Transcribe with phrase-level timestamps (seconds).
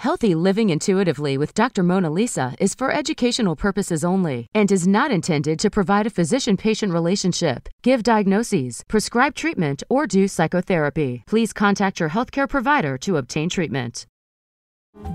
[0.00, 1.82] Healthy Living Intuitively with Dr.
[1.82, 6.56] Mona Lisa is for educational purposes only and is not intended to provide a physician
[6.56, 11.22] patient relationship, give diagnoses, prescribe treatment, or do psychotherapy.
[11.26, 14.06] Please contact your healthcare provider to obtain treatment.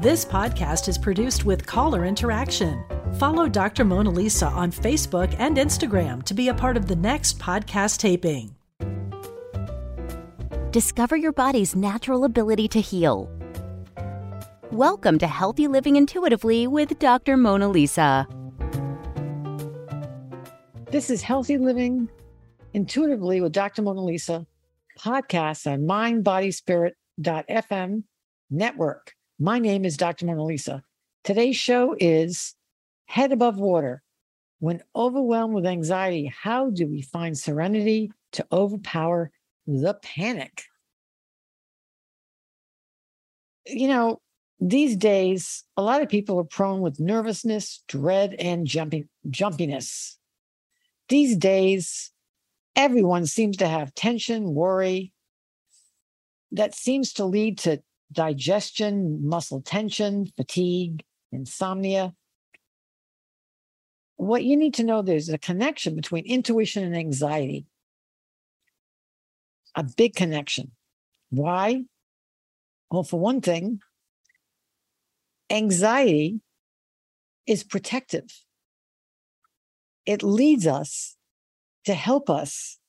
[0.04, 2.86] This podcast is produced with caller interaction.
[3.18, 3.86] Follow Dr.
[3.86, 8.56] Mona Lisa on Facebook and Instagram to be a part of the next podcast taping.
[10.70, 13.32] Discover your body's natural ability to heal.
[14.72, 17.38] Welcome to Healthy Living Intuitively with Dr.
[17.38, 18.28] Mona Lisa.
[20.90, 22.10] This is Healthy Living
[22.74, 23.84] Intuitively with Dr.
[23.84, 24.48] Mona Lisa
[25.00, 28.04] podcast on mindbodyspirit.fm
[28.50, 29.14] network.
[29.38, 30.26] My name is Dr.
[30.26, 30.82] Mona Lisa.
[31.24, 32.56] Today's show is
[33.06, 34.02] Head Above Water.
[34.60, 39.30] When overwhelmed with anxiety, how do we find serenity to overpower
[39.68, 40.64] the panic?
[43.68, 44.22] You know,
[44.60, 50.16] these days, a lot of people are prone with nervousness, dread, and jumping, jumpiness.
[51.10, 52.12] These days,
[52.76, 55.14] everyone seems to have tension, worry
[56.56, 57.82] that seems to lead to
[58.12, 62.14] digestion, muscle tension, fatigue, insomnia.
[64.16, 67.66] What you need to know there's a connection between intuition and anxiety.
[69.76, 70.72] A big connection.
[71.30, 71.84] Why?
[72.90, 73.82] Well, for one thing,
[75.50, 76.42] anxiety
[77.46, 78.26] is protective.
[80.06, 81.16] It leads us
[81.86, 82.80] to help us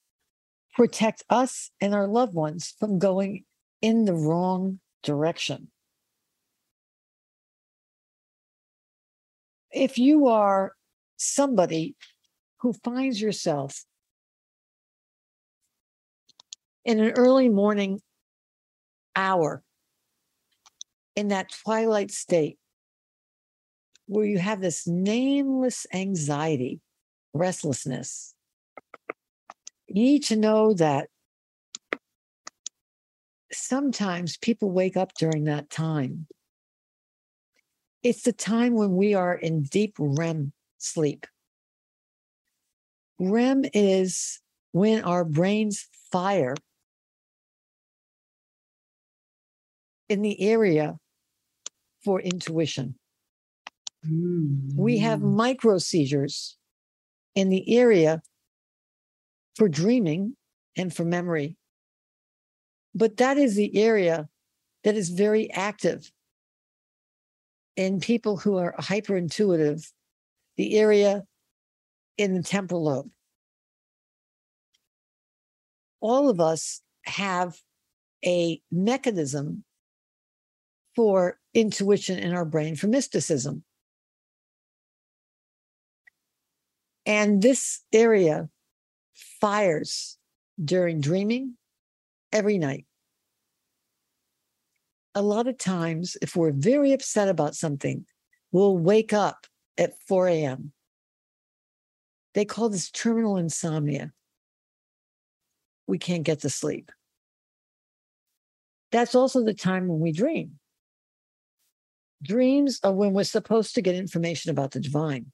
[0.74, 3.44] protect us and our loved ones from going
[3.80, 5.70] in the wrong direction.
[9.72, 10.72] If you are
[11.16, 11.96] somebody
[12.60, 13.84] who finds yourself
[16.84, 18.00] in an early morning
[19.14, 19.62] hour
[21.16, 22.59] in that twilight state
[24.06, 26.81] where you have this nameless anxiety,
[27.34, 28.34] restlessness,
[29.88, 31.09] you need to know that
[33.53, 36.27] sometimes people wake up during that time.
[38.03, 41.27] It's the time when we are in deep REM sleep.
[43.19, 44.41] REM is
[44.72, 46.54] when our brains fire
[50.09, 50.98] in the area
[52.06, 52.94] for intuition.
[54.06, 54.80] Mm-hmm.
[54.80, 55.34] We have mm.
[55.34, 56.56] micro seizures
[57.34, 58.22] in the area
[59.56, 60.36] for dreaming
[60.76, 61.56] and for memory.
[62.94, 64.28] But that is the area
[64.84, 66.12] that is very active
[67.74, 69.90] in people who are hyper intuitive,
[70.56, 71.24] the area
[72.16, 73.10] in the temporal lobe.
[76.00, 77.58] All of us have
[78.24, 79.64] a mechanism
[80.96, 83.62] for intuition in our brain, for mysticism.
[87.04, 88.48] And this area
[89.40, 90.18] fires
[90.64, 91.54] during dreaming
[92.32, 92.86] every night
[95.16, 98.04] a lot of times, if we're very upset about something,
[98.52, 99.46] we'll wake up
[99.78, 100.72] at 4 a.m.
[102.34, 104.12] They call this terminal insomnia.
[105.86, 106.92] We can't get to sleep.
[108.92, 110.58] That's also the time when we dream.
[112.26, 115.32] Dreams are when we're supposed to get information about the divine.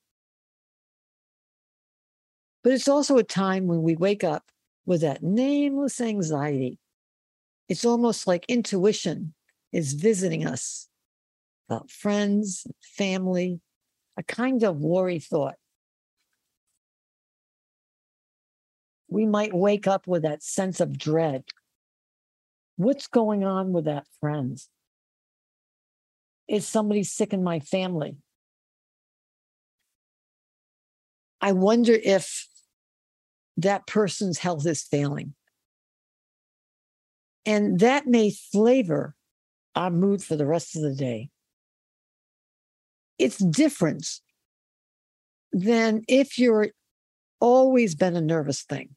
[2.62, 4.44] But it's also a time when we wake up
[4.84, 6.78] with that nameless anxiety.
[7.69, 9.34] It's almost like intuition
[9.72, 10.88] is visiting us
[11.69, 12.66] about friends,
[12.96, 13.61] family,
[14.19, 15.55] a kind of worry thought.
[19.08, 21.44] We might wake up with that sense of dread.
[22.76, 24.58] What's going on with that friend?
[26.52, 28.19] Is somebody sick in my family?
[31.40, 32.46] I wonder if
[33.56, 35.32] that person's health is failing.
[37.46, 39.16] And that may flavor
[39.75, 41.31] our mood for the rest of the day.
[43.19, 44.06] It's different
[45.52, 46.69] than if you're
[47.40, 48.90] always been a nervous thing,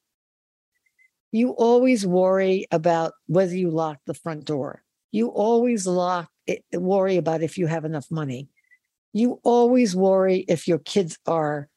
[1.31, 4.83] you always worry about whether you lock the front door.
[5.13, 8.49] You always lock it, worry about if you have enough money.
[9.13, 11.69] You always worry if your kids are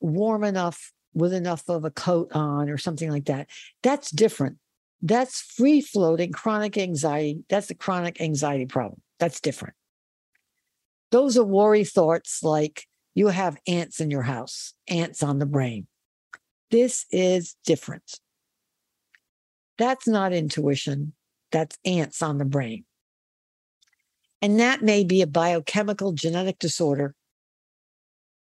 [0.00, 3.48] warm enough with enough of a coat on or something like that.
[3.82, 4.58] That's different.
[5.02, 7.44] That's free floating chronic anxiety.
[7.48, 9.00] That's a chronic anxiety problem.
[9.18, 9.74] That's different.
[11.10, 15.86] Those are worry thoughts like you have ants in your house, ants on the brain.
[16.70, 18.18] This is different.
[19.78, 21.12] That's not intuition.
[21.52, 22.84] That's ants on the brain.
[24.44, 27.14] And that may be a biochemical genetic disorder,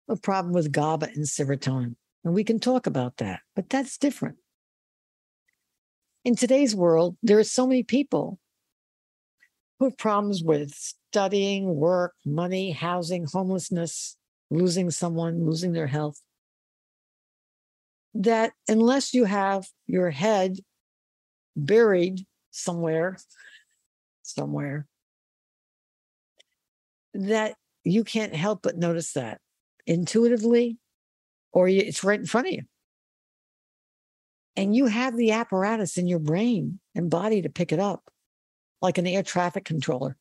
[0.08, 1.96] a problem with GABA and serotonin.
[2.24, 4.38] And we can talk about that, but that's different.
[6.24, 8.40] In today's world, there are so many people
[9.80, 14.16] who have problems with studying, work, money, housing, homelessness,
[14.50, 16.22] losing someone, losing their health.
[18.14, 20.60] That unless you have your head
[21.58, 23.18] buried somewhere,
[24.24, 24.88] somewhere,
[27.14, 29.40] that you can't help but notice that
[29.88, 30.78] intuitively,
[31.52, 32.64] or it's right in front of you.
[34.56, 38.12] And you have the apparatus in your brain and body to pick it up,
[38.82, 40.18] like an air traffic controller.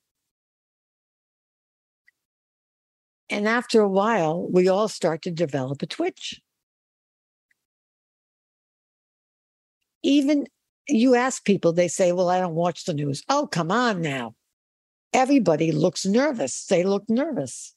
[3.29, 6.41] And after a while, we all start to develop a twitch.
[10.03, 10.47] Even
[10.89, 13.23] you ask people, they say, Well, I don't watch the news.
[13.29, 14.35] Oh, come on now.
[15.13, 16.67] Everybody looks nervous.
[16.67, 17.75] They look nervous.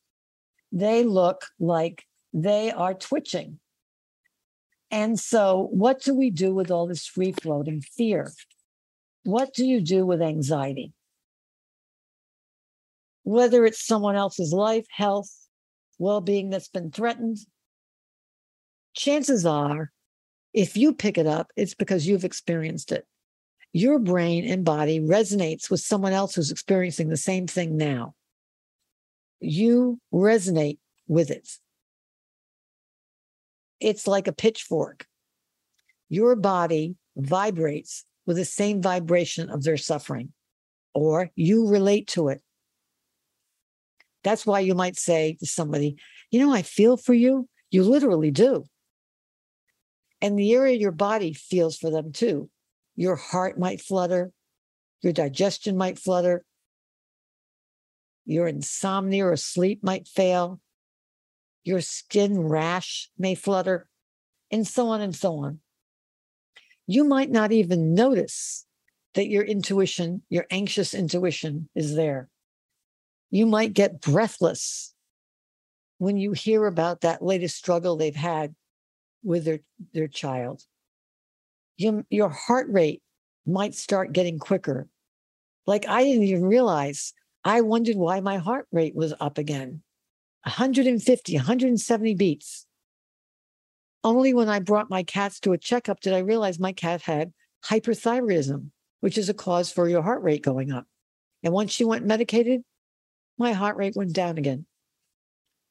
[0.72, 3.60] They look like they are twitching.
[4.92, 8.32] And so, what do we do with all this free floating fear?
[9.24, 10.94] What do you do with anxiety?
[13.24, 15.32] Whether it's someone else's life, health,
[15.98, 17.38] well being that's been threatened,
[18.94, 19.92] chances are,
[20.54, 23.08] if you pick it up, it's because you've experienced it.
[23.74, 28.14] Your brain and body resonates with someone else who's experiencing the same thing now.
[29.40, 30.78] You resonate
[31.08, 31.50] with it.
[33.80, 35.08] It's like a pitchfork.
[36.08, 40.32] Your body vibrates with the same vibration of their suffering,
[40.94, 42.42] or you relate to it.
[44.24, 45.98] That's why you might say to somebody,
[46.30, 47.50] You know, I feel for you.
[47.72, 48.66] You literally do.
[50.22, 52.50] And the area your body feels for them too.
[52.96, 54.32] Your heart might flutter,
[55.02, 56.46] your digestion might flutter,
[58.26, 60.60] your insomnia or sleep might fail,
[61.64, 63.88] your skin rash may flutter,
[64.52, 65.60] and so on and so on.
[66.86, 68.66] You might not even notice
[69.14, 72.30] that your intuition, your anxious intuition, is there.
[73.30, 74.94] You might get breathless
[75.98, 78.54] when you hear about that latest struggle they've had
[79.24, 79.60] with their,
[79.94, 80.64] their child.
[81.78, 83.02] You, your heart rate
[83.46, 84.88] might start getting quicker.
[85.66, 89.82] Like I didn't even realize, I wondered why my heart rate was up again
[90.44, 92.66] 150, 170 beats.
[94.04, 97.32] Only when I brought my cats to a checkup did I realize my cat had
[97.66, 98.70] hyperthyroidism,
[99.00, 100.86] which is a cause for your heart rate going up.
[101.42, 102.62] And once she went medicated,
[103.38, 104.66] my heart rate went down again.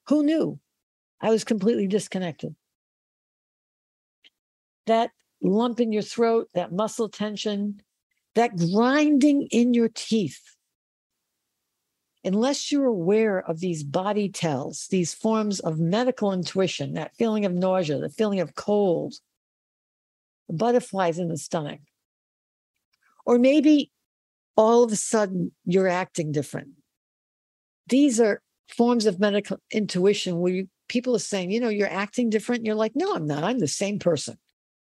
[0.08, 0.58] Who knew?
[1.20, 2.56] I was completely disconnected.
[4.86, 5.10] That
[5.42, 7.80] lump in your throat, that muscle tension,
[8.34, 10.40] that grinding in your teeth.
[12.24, 17.52] Unless you're aware of these body tells, these forms of medical intuition, that feeling of
[17.52, 19.14] nausea, the feeling of cold,
[20.48, 21.80] the butterflies in the stomach,
[23.26, 23.90] or maybe
[24.56, 26.68] all of a sudden you're acting different
[27.88, 32.30] these are forms of medical intuition where you, people are saying, you know, you're acting
[32.30, 32.64] different.
[32.64, 33.44] You're like, no, I'm not.
[33.44, 34.38] I'm the same person.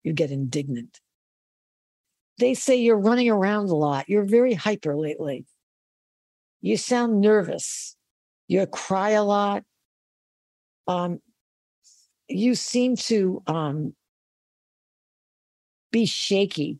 [0.08, 1.00] You get indignant.
[2.38, 4.08] They say you're running around a lot.
[4.08, 5.44] You're very hyper lately.
[6.62, 7.94] You sound nervous.
[8.46, 9.64] You cry a lot.
[10.86, 11.18] Um,
[12.26, 13.94] you seem to um,
[15.92, 16.78] be shaky.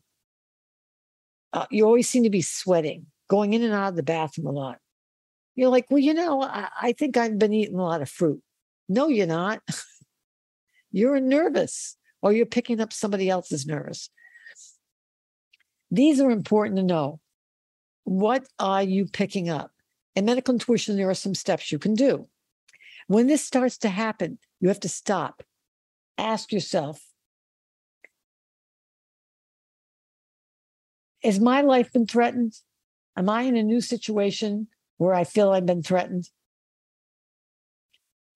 [1.53, 4.51] Uh, you always seem to be sweating, going in and out of the bathroom a
[4.51, 4.79] lot.
[5.53, 8.41] You're like, well, you know, I, I think I've been eating a lot of fruit.
[8.87, 9.61] No, you're not.
[10.91, 14.09] you're nervous or you're picking up somebody else's nerves.
[15.91, 17.19] These are important to know.
[18.03, 19.71] What are you picking up?
[20.15, 22.27] In medical intuition, there are some steps you can do.
[23.07, 25.43] When this starts to happen, you have to stop.
[26.17, 27.01] Ask yourself
[31.23, 32.53] Has my life been threatened?
[33.17, 36.29] Am I in a new situation where I feel I've been threatened?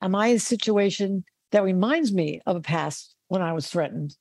[0.02, 4.16] Am I in a situation that reminds me of a past when I was threatened?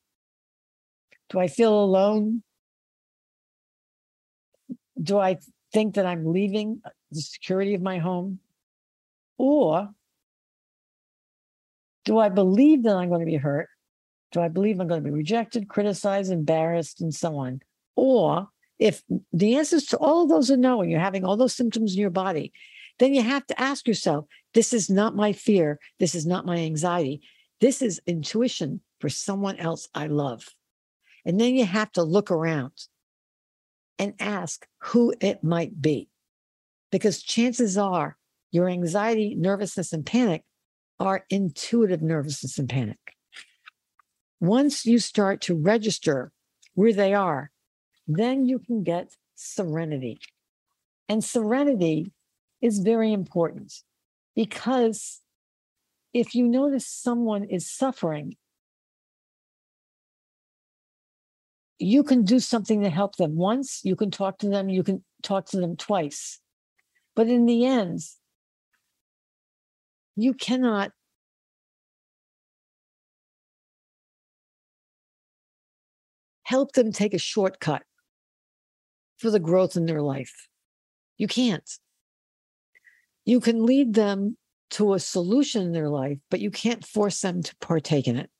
[1.28, 2.42] Do I feel alone?
[5.00, 5.36] Do I
[5.70, 8.38] think that I'm leaving the security of my home?
[9.36, 9.90] Or
[12.06, 13.68] do I believe that I'm going to be hurt?
[14.30, 17.60] Do I believe I'm going to be rejected, criticized, embarrassed, and so on?
[17.96, 21.54] Or if the answers to all of those are no, and you're having all those
[21.54, 22.50] symptoms in your body,
[22.98, 25.78] then you have to ask yourself this is not my fear.
[25.98, 27.20] This is not my anxiety.
[27.60, 30.46] This is intuition for someone else I love.
[31.26, 32.70] And then you have to look around
[33.98, 36.08] and ask who it might be.
[36.92, 38.16] Because chances are
[38.52, 40.44] your anxiety, nervousness, and panic
[41.00, 43.16] are intuitive nervousness and panic.
[44.40, 46.30] Once you start to register
[46.74, 47.50] where they are,
[48.06, 50.20] then you can get serenity.
[51.08, 52.12] And serenity
[52.60, 53.74] is very important
[54.36, 55.22] because
[56.14, 58.36] if you notice someone is suffering,
[61.78, 65.04] you can do something to help them once, you can talk to them, you can
[65.22, 66.40] talk to them twice.
[67.14, 68.00] But in the end,
[70.16, 70.92] you cannot
[76.44, 77.82] help them take a shortcut
[79.18, 80.48] for the growth in their life.
[81.16, 81.70] You can't.
[83.24, 84.36] You can lead them
[84.70, 88.30] to a solution in their life, but you can't force them to partake in it.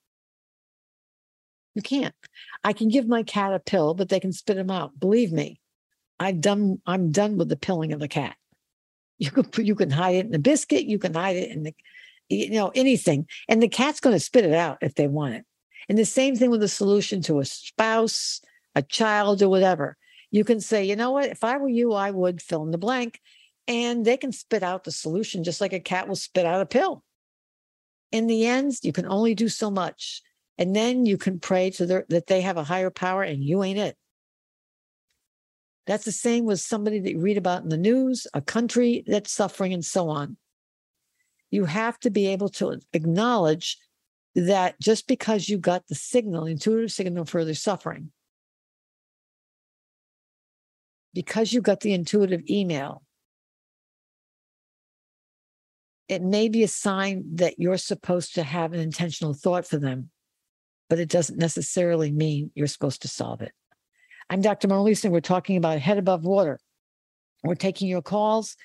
[1.75, 2.15] You can't.
[2.65, 4.99] I can give my cat a pill, but they can spit him out.
[4.99, 5.61] Believe me,
[6.21, 6.81] I've done.
[6.87, 8.37] I'm done with the pilling of the cat.
[9.19, 10.85] You can you can hide it in a biscuit.
[10.85, 11.75] You can hide it in the,
[12.29, 15.45] you know, anything, and the cat's going to spit it out if they want it.
[15.89, 18.41] And the same thing with a solution to a spouse,
[18.75, 19.97] a child, or whatever.
[20.31, 21.29] You can say, you know what?
[21.29, 23.21] If I were you, I would fill in the blank,
[23.69, 26.67] and they can spit out the solution just like a cat will spit out a
[26.67, 27.05] pill.
[28.11, 30.23] In the end, you can only do so much.
[30.59, 33.63] And then you can pray to their, that they have a higher power and you
[33.63, 33.97] ain't it.
[35.87, 39.33] That's the same with somebody that you read about in the news, a country that's
[39.33, 40.37] suffering, and so on.
[41.51, 43.79] You have to be able to acknowledge
[44.35, 48.13] that just because you got the signal, intuitive signal for their suffering,
[51.13, 53.03] because you got the intuitive email,
[56.09, 60.11] it may be a sign that you're supposed to have an intentional thought for them
[60.93, 63.53] but it doesn't necessarily mean you're supposed to solve it.
[64.29, 64.69] I'm Dr.
[64.69, 66.61] Mona Lisa, and we're talking about head above water.
[67.43, 68.57] We're taking your calls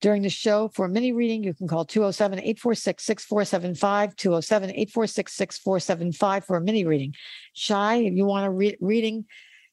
[0.00, 1.44] during the show for a mini reading.
[1.44, 7.14] You can call 207 846 6475, 207 846 6475 for a mini reading.
[7.52, 9.26] Shy, if you want a re- reading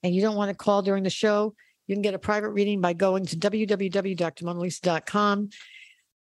[0.03, 1.55] and you don't want to call during the show,
[1.87, 5.49] you can get a private reading by going to www.drmonalisa.com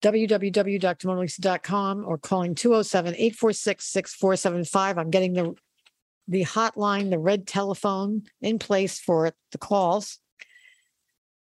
[0.05, 4.97] www.drmonalisa.com or calling 207-846-6475.
[4.97, 5.53] I'm getting the
[6.27, 10.19] the hotline, the red telephone in place for the calls.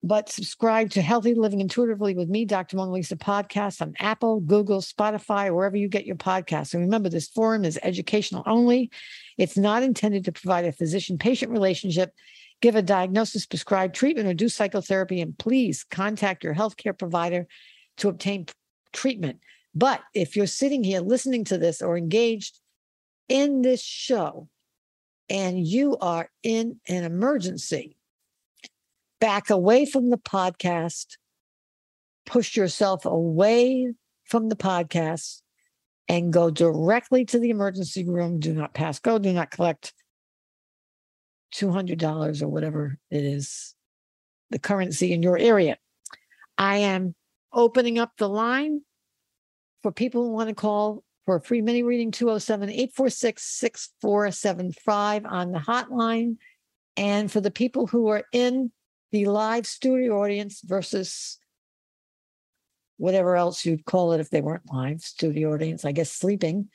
[0.03, 2.75] But subscribe to Healthy Living Intuitively with me, Dr.
[2.75, 6.73] Mona Lisa podcast on Apple, Google, Spotify, wherever you get your podcasts.
[6.73, 8.89] And remember, this forum is educational only.
[9.38, 12.15] It's not intended to provide a physician patient relationship,
[12.61, 15.21] give a diagnosis, prescribe treatment, or do psychotherapy.
[15.21, 17.45] And please contact your healthcare provider
[17.97, 18.47] to obtain
[18.93, 19.39] treatment.
[19.75, 22.59] But if you're sitting here listening to this or engaged
[23.29, 24.50] in this show
[25.31, 27.95] and you are in an emergency,
[29.21, 31.15] back away from the podcast,
[32.25, 33.93] push yourself away
[34.25, 35.41] from the podcast
[36.09, 38.41] and go directly to the emergency room.
[38.41, 39.93] Do not pass go, do not collect
[41.55, 43.73] $200 or whatever it is,
[44.50, 45.77] the currency in your area.
[46.57, 47.15] I am
[47.53, 48.81] opening up the line
[49.81, 55.51] for people who want to call for a free mini reading 207 846 6475 on
[55.51, 56.38] the hotline.
[56.98, 58.72] And for the people who are in
[59.12, 61.38] the live studio audience versus
[62.98, 66.70] whatever else you'd call it if they weren't live studio audience, I guess sleeping,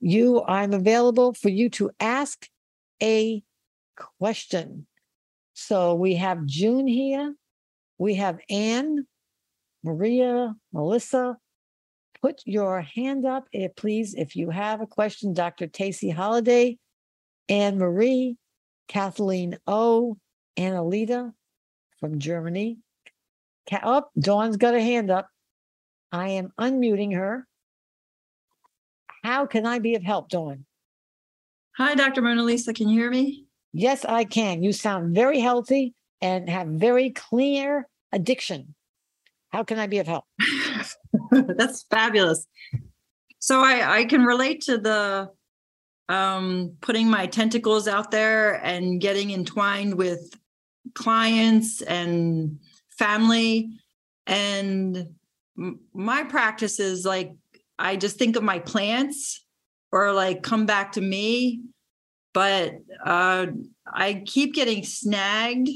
[0.00, 2.48] you, I'm available for you to ask
[3.02, 3.42] a
[4.18, 4.86] question.
[5.54, 7.34] So we have June here,
[7.98, 9.06] we have Anne,
[9.82, 11.36] Maria, Melissa,
[12.20, 15.32] put your hand up, if, please, if you have a question.
[15.32, 15.66] Dr.
[15.66, 16.78] Tacey Holiday,
[17.48, 18.36] Anne Marie,
[18.88, 20.16] Kathleen O,
[20.56, 21.32] Annalita
[22.00, 22.78] from Germany.
[23.82, 25.28] oh, Dawn's got a hand up.
[26.10, 27.46] I am unmuting her.
[29.22, 30.64] How can I be of help, Dawn?
[31.76, 32.22] Hi, Dr.
[32.22, 32.72] Mona Lisa.
[32.72, 33.44] Can you hear me?
[33.72, 34.62] Yes, I can.
[34.62, 38.74] You sound very healthy and have very clear addiction.
[39.50, 40.24] How can I be of help?
[41.56, 42.46] That's fabulous.
[43.38, 45.30] So I I can relate to the
[46.08, 50.34] um putting my tentacles out there and getting entwined with
[50.94, 52.58] clients and
[52.98, 53.70] family
[54.26, 55.08] and
[55.92, 57.32] my practice is like
[57.78, 59.44] I just think of my plants
[59.92, 61.62] or like come back to me
[62.32, 63.46] but uh
[63.92, 65.68] I keep getting snagged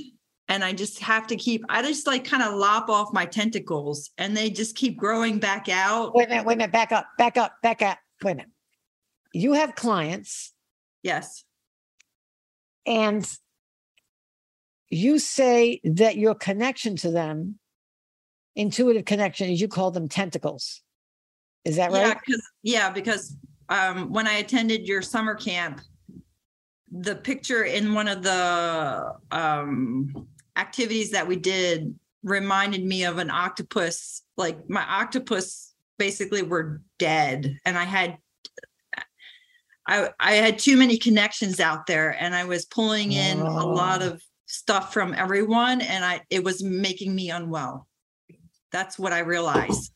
[0.53, 4.11] and I just have to keep I just like kind of lop off my tentacles
[4.19, 6.15] and they just keep growing back out.
[6.15, 7.99] Wait a minute, wait a minute, back up, back up, back up.
[8.23, 8.51] Wait a minute.
[9.33, 10.53] You have clients.
[11.03, 11.45] Yes.
[12.85, 13.27] And
[14.91, 17.59] you say that your connection to them,
[18.55, 20.83] intuitive connection, is you call them tentacles.
[21.65, 22.09] Is that right?
[22.09, 23.37] Yeah, because yeah, because
[23.71, 25.81] um, when I attended your summer camp,
[26.91, 33.31] the picture in one of the um, activities that we did reminded me of an
[33.31, 34.23] octopus.
[34.37, 38.19] Like my octopus basically were dead, and I had
[39.87, 43.47] I I had too many connections out there, and I was pulling in oh.
[43.47, 47.89] a lot of stuff from everyone, and I it was making me unwell.
[48.71, 49.93] That's what I realized.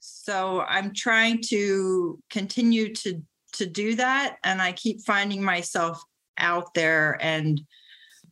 [0.00, 3.22] So I'm trying to continue to
[3.54, 6.02] to do that, and I keep finding myself
[6.38, 7.60] out there, and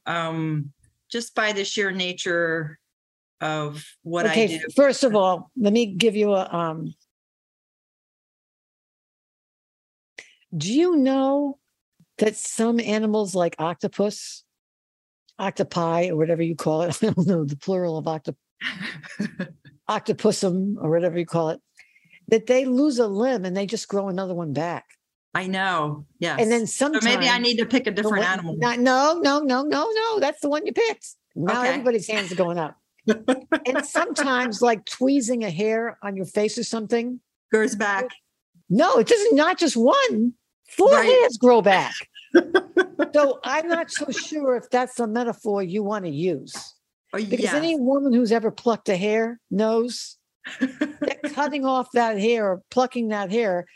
[0.06, 0.72] um,
[1.10, 2.78] just by the sheer nature
[3.40, 4.60] of what okay, I do.
[4.76, 6.94] First of all, let me give you a um,
[10.56, 11.58] Do you know
[12.18, 14.44] that some animals like octopus,
[15.38, 18.36] octopi, or whatever you call it, I don't know the plural of octop
[19.90, 21.60] octopusum or whatever you call it,
[22.28, 24.84] that they lose a limb and they just grow another one back.
[25.34, 26.06] I know.
[26.18, 26.36] Yeah.
[26.38, 28.56] And then sometimes so maybe I need to pick a different animal.
[28.56, 30.20] Not, no, no, no, no, no.
[30.20, 31.06] That's the one you picked.
[31.36, 31.70] Now okay.
[31.70, 32.76] everybody's hands are going up.
[33.06, 37.20] and sometimes like tweezing a hair on your face or something
[37.52, 38.08] goes back.
[38.68, 40.34] No, it doesn't not just one.
[40.68, 41.04] Four right.
[41.04, 41.94] hairs grow back.
[43.12, 46.54] so I'm not so sure if that's the metaphor you want to use.
[47.12, 47.54] Oh, because yes.
[47.54, 50.16] any woman who's ever plucked a hair knows
[50.60, 53.66] that cutting off that hair or plucking that hair,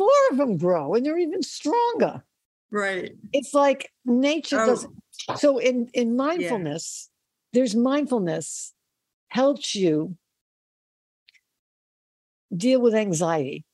[0.00, 2.24] four of them grow and they're even stronger.
[2.70, 3.12] Right.
[3.34, 4.66] It's like nature oh.
[4.66, 4.86] does.
[5.36, 7.10] So in in mindfulness,
[7.52, 7.60] yeah.
[7.60, 8.72] there's mindfulness
[9.28, 10.16] helps you
[12.56, 13.66] deal with anxiety.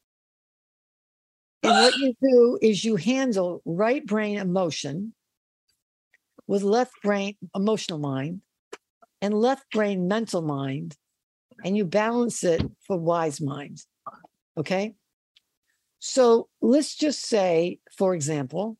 [1.62, 5.14] And what you do is you handle right brain emotion
[6.48, 8.40] with left brain emotional mind
[9.22, 10.96] and left brain mental mind,
[11.64, 13.78] and you balance it for wise mind.
[14.58, 14.96] Okay.
[16.08, 18.78] So let's just say, for example,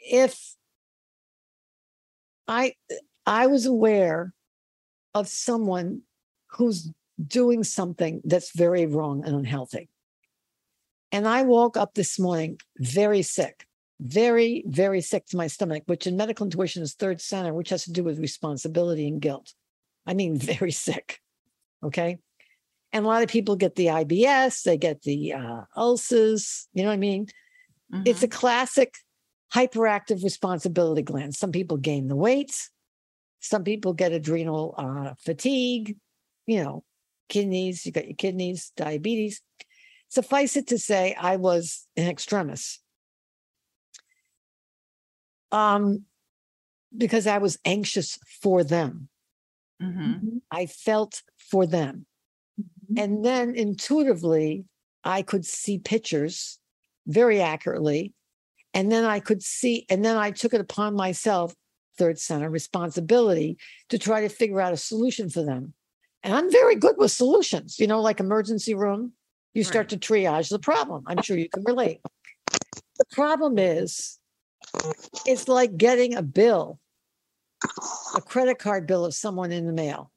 [0.00, 0.56] if
[2.48, 4.34] I eh, I was aware
[5.14, 6.02] of someone
[6.48, 6.90] who's
[7.24, 9.88] doing something that's very wrong and unhealthy.
[11.12, 13.66] And I woke up this morning very sick,
[14.00, 17.84] very, very sick to my stomach, which in medical intuition is third center, which has
[17.84, 19.54] to do with responsibility and guilt.
[20.06, 21.20] I mean, very sick.
[21.84, 22.18] Okay.
[22.92, 26.88] And a lot of people get the IBS, they get the uh, ulcers, you know
[26.88, 27.26] what I mean?
[27.92, 28.02] Mm-hmm.
[28.06, 28.94] It's a classic
[29.54, 31.34] hyperactive responsibility gland.
[31.34, 32.54] Some people gain the weight,
[33.40, 35.96] some people get adrenal uh, fatigue,
[36.46, 36.82] you know,
[37.28, 39.42] kidneys, you got your kidneys, diabetes.
[40.08, 42.80] Suffice it to say, I was an extremis.
[45.52, 46.04] Um,
[46.96, 49.08] because I was anxious for them.
[49.82, 50.38] Mm-hmm.
[50.50, 52.06] I felt for them.
[52.90, 53.02] Mm-hmm.
[53.02, 54.64] And then intuitively,
[55.04, 56.58] I could see pictures
[57.06, 58.14] very accurately.
[58.74, 61.54] And then I could see, and then I took it upon myself,
[61.96, 65.72] third center responsibility, to try to figure out a solution for them.
[66.22, 69.12] And I'm very good with solutions, you know, like emergency room.
[69.54, 70.00] You start right.
[70.00, 71.04] to triage the problem.
[71.06, 72.00] I'm sure you can relate.
[72.98, 74.18] The problem is,
[75.24, 76.78] it's like getting a bill,
[78.16, 80.10] a credit card bill of someone in the mail.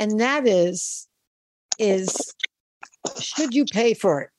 [0.00, 1.06] And that is,
[1.78, 2.34] is
[3.20, 4.30] should you pay for it?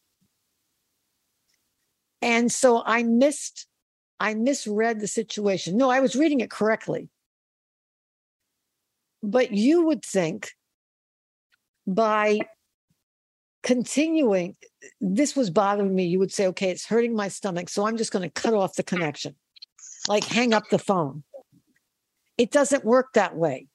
[2.24, 3.67] And so I missed,
[4.19, 5.78] I misread the situation.
[5.78, 7.10] No, I was reading it correctly.
[9.21, 10.52] But you would think
[11.86, 12.39] by
[13.62, 14.56] continuing,
[15.00, 17.69] this was bothering me, you would say, okay, it's hurting my stomach.
[17.69, 19.36] So I'm just going to cut off the connection,
[20.08, 21.24] like hang up the phone.
[22.39, 23.67] It doesn't work that way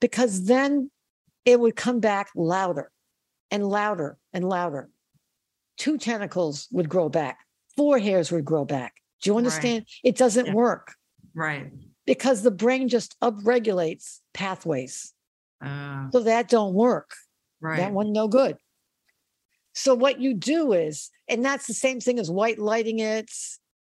[0.00, 0.92] because then
[1.44, 2.90] it would come back louder
[3.50, 4.88] and louder and louder.
[5.76, 7.38] Two tentacles would grow back,
[7.76, 8.94] four hairs would grow back.
[9.22, 9.80] Do you understand?
[9.80, 10.10] Right.
[10.10, 10.54] It doesn't yeah.
[10.54, 10.94] work.
[11.34, 11.72] Right.
[12.04, 15.14] because the brain just upregulates pathways.
[15.64, 17.12] Uh, So that don't work.
[17.60, 17.78] right.
[17.78, 18.56] That one no good.
[19.74, 23.30] So what you do is, and that's the same thing as white lighting it,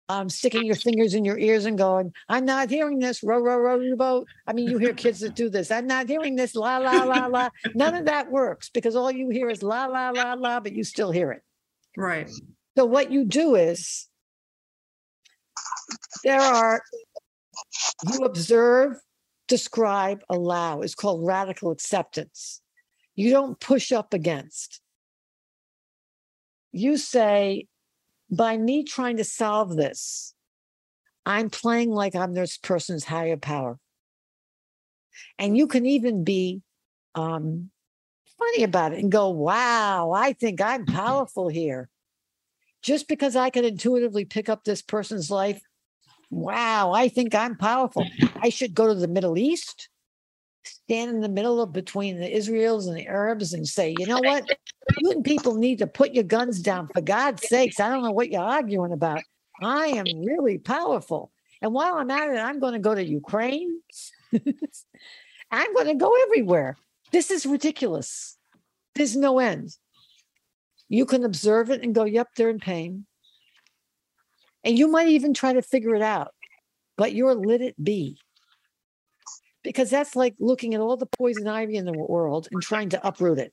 [0.08, 3.56] um, sticking your fingers in your ears and going, "I'm not hearing this." Row, row,
[3.56, 4.26] row your boat.
[4.46, 5.70] I mean, you hear kids that do this.
[5.70, 6.54] I'm not hearing this.
[6.54, 7.48] La, la, la, la.
[7.74, 10.84] None of that works because all you hear is la, la, la, la, but you
[10.84, 11.42] still hear it.
[11.96, 12.30] Right.
[12.76, 14.08] So what you do is,
[16.24, 16.82] there are
[18.10, 18.96] you observe,
[19.48, 20.80] describe, allow.
[20.80, 22.60] It's called radical acceptance.
[23.14, 24.80] You don't push up against.
[26.72, 27.66] You say,
[28.32, 30.34] by me trying to solve this,
[31.26, 33.78] I'm playing like I'm this person's higher power.
[35.38, 36.62] And you can even be
[37.14, 37.70] um,
[38.38, 41.90] funny about it and go, wow, I think I'm powerful here.
[42.82, 45.62] Just because I can intuitively pick up this person's life,
[46.30, 48.04] wow, I think I'm powerful.
[48.40, 49.88] I should go to the Middle East,
[50.64, 54.20] stand in the middle of between the Israels and the Arabs and say, you know
[54.20, 54.48] what?
[54.98, 56.88] You people need to put your guns down.
[56.88, 59.22] For God's sakes, I don't know what you're arguing about.
[59.62, 61.30] I am really powerful.
[61.62, 63.80] And while I'm at it, I'm going to go to Ukraine.
[65.52, 66.76] I'm going to go everywhere.
[67.12, 68.36] This is ridiculous.
[68.94, 69.76] There's no end.
[70.88, 73.06] You can observe it and go, yep, they're in pain.
[74.64, 76.34] And you might even try to figure it out,
[76.96, 78.18] but you're let it be.
[79.62, 83.06] Because that's like looking at all the poison ivy in the world and trying to
[83.06, 83.52] uproot it.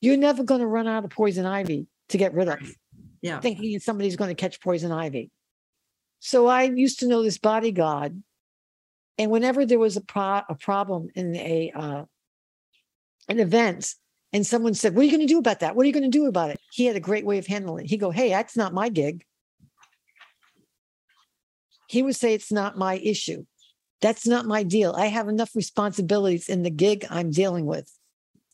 [0.00, 2.58] You're never going to run out of poison ivy to get rid of,
[3.22, 3.40] Yeah.
[3.40, 5.30] thinking somebody's going to catch poison ivy.
[6.20, 8.22] So I used to know this body god.
[9.18, 12.04] And whenever there was a, pro- a problem in a uh,
[13.28, 13.94] an event,
[14.32, 15.76] and someone said, "What are you going to do about that?
[15.76, 17.84] What are you going to do about it?" He had a great way of handling
[17.84, 17.90] it.
[17.90, 19.24] He go, "Hey, that's not my gig."
[21.88, 23.44] He would say, "It's not my issue.
[24.00, 24.94] That's not my deal.
[24.96, 27.92] I have enough responsibilities in the gig I'm dealing with.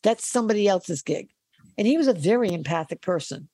[0.03, 1.31] That's somebody else's gig."
[1.77, 3.49] And he was a very empathic person.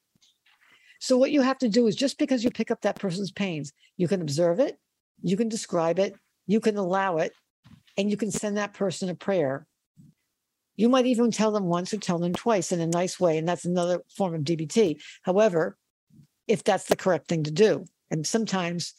[0.99, 3.73] So what you have to do is just because you pick up that person's pains,
[3.97, 4.79] you can observe it,
[5.21, 6.15] you can describe it,
[6.47, 7.33] you can allow it,
[7.97, 9.67] and you can send that person a prayer.
[10.75, 13.47] You might even tell them once or tell them twice in a nice way, and
[13.47, 15.01] that's another form of DBT.
[15.23, 15.77] However,
[16.47, 18.93] if that's the correct thing to do, and sometimes,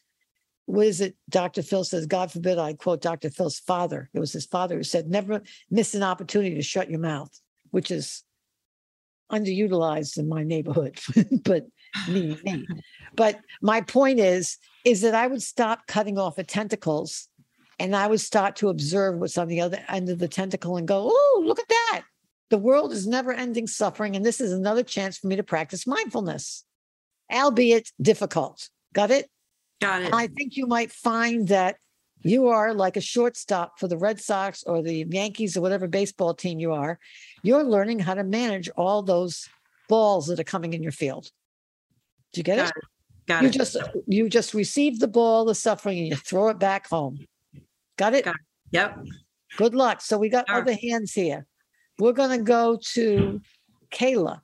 [0.67, 1.17] what is it?
[1.29, 1.63] Dr.
[1.63, 3.31] Phil says, God forbid I quote Dr.
[3.31, 4.09] Phil's father.
[4.15, 7.31] It was his father who said, never miss an opportunity to shut your mouth,
[7.71, 8.25] which is
[9.31, 10.99] underutilized in my neighborhood,
[11.45, 11.67] but
[12.09, 12.67] me, me.
[13.15, 17.29] But my point is, is that I would stop cutting off the tentacles
[17.79, 20.87] and I would start to observe what's on the other end of the tentacle and
[20.87, 22.03] go, oh, look at that.
[22.51, 24.15] The world is never ending suffering.
[24.15, 26.65] And this is another chance for me to practice mindfulness,
[27.33, 28.69] albeit difficult.
[28.93, 29.29] Got it?
[29.85, 30.15] Got it.
[30.15, 31.77] I think you might find that
[32.23, 36.33] you are like a shortstop for the Red Sox or the Yankees or whatever baseball
[36.33, 36.99] team you are.
[37.43, 39.47] You're learning how to manage all those
[39.91, 41.29] balls that are coming in your field.
[42.33, 42.73] Do you get Got it?
[42.77, 42.85] it.
[43.27, 43.53] Got you it.
[43.53, 47.19] just you just receive the ball, the suffering, and you throw it back home.
[47.99, 48.25] Got it?
[48.25, 48.37] Got
[48.71, 49.07] Yep.
[49.59, 50.01] Good luck.
[50.01, 51.47] So we got other hands here.
[51.99, 53.43] We're gonna go to
[53.91, 54.41] Kayla.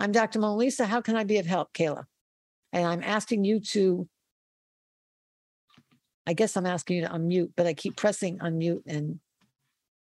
[0.00, 0.40] I'm Dr.
[0.40, 0.84] Mona Lisa.
[0.84, 2.06] How can I be of help, Kayla?
[2.72, 4.08] And I'm asking you to.
[6.28, 9.18] I guess I'm asking you to unmute, but I keep pressing unmute and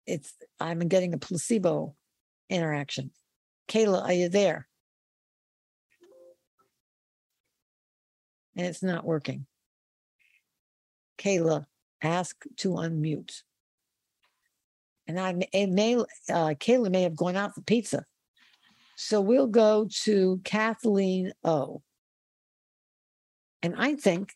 [0.07, 1.93] it's I'm getting a placebo
[2.49, 3.11] interaction.
[3.69, 4.67] Kayla, are you there?
[8.55, 9.45] And it's not working.
[11.19, 11.67] Kayla,
[12.01, 13.43] ask to unmute.
[15.05, 18.05] And I it may uh, Kayla may have gone out for pizza.
[18.95, 21.83] So we'll go to Kathleen O.
[23.61, 24.33] And I think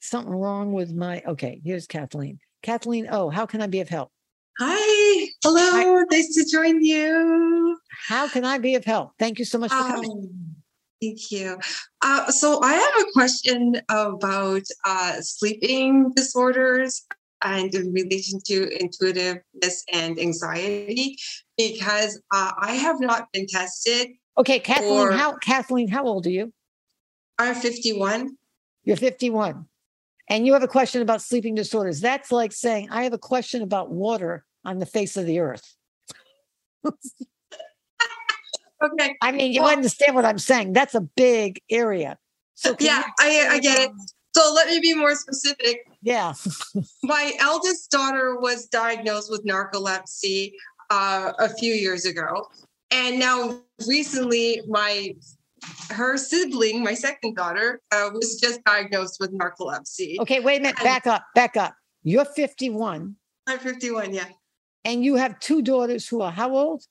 [0.00, 2.38] something wrong with my okay, here's Kathleen.
[2.62, 4.10] Kathleen oh how can I be of help?
[4.58, 7.78] Hi, hello, nice to join you.
[8.08, 9.12] How can I be of help?
[9.18, 10.10] Thank you so much for coming.
[10.10, 10.56] Um,
[11.02, 11.58] thank you.
[12.00, 17.04] Uh, so, I have a question about uh, sleeping disorders
[17.42, 21.18] and in relation to intuitiveness and anxiety,
[21.58, 24.08] because uh, I have not been tested.
[24.38, 26.50] Okay, Kathleen, or- how Kathleen, how old are you?
[27.38, 28.38] I'm 51.
[28.84, 29.66] You're 51.
[30.28, 32.00] And you have a question about sleeping disorders.
[32.00, 35.74] That's like saying, I have a question about water on the face of the earth.
[38.82, 39.16] Okay.
[39.22, 40.74] I mean, you Well- understand what I'm saying.
[40.74, 42.18] That's a big area.
[42.54, 43.90] So Yeah, I, I get it.
[44.34, 45.86] So, let me be more specific.
[46.02, 46.34] Yeah.
[47.02, 50.52] My eldest daughter was diagnosed with narcolepsy
[50.90, 52.46] uh, a few years ago,
[52.90, 53.58] and now
[53.88, 55.14] recently, my
[55.90, 60.18] her sibling, my second daughter, uh, was just diagnosed with narcolepsy.
[60.20, 60.76] Okay, wait a minute.
[60.82, 61.24] Back up.
[61.34, 61.74] Back up.
[62.02, 63.16] You're 51
[63.48, 64.24] I'm 51, yeah.
[64.84, 66.82] and you have two daughters who are how old?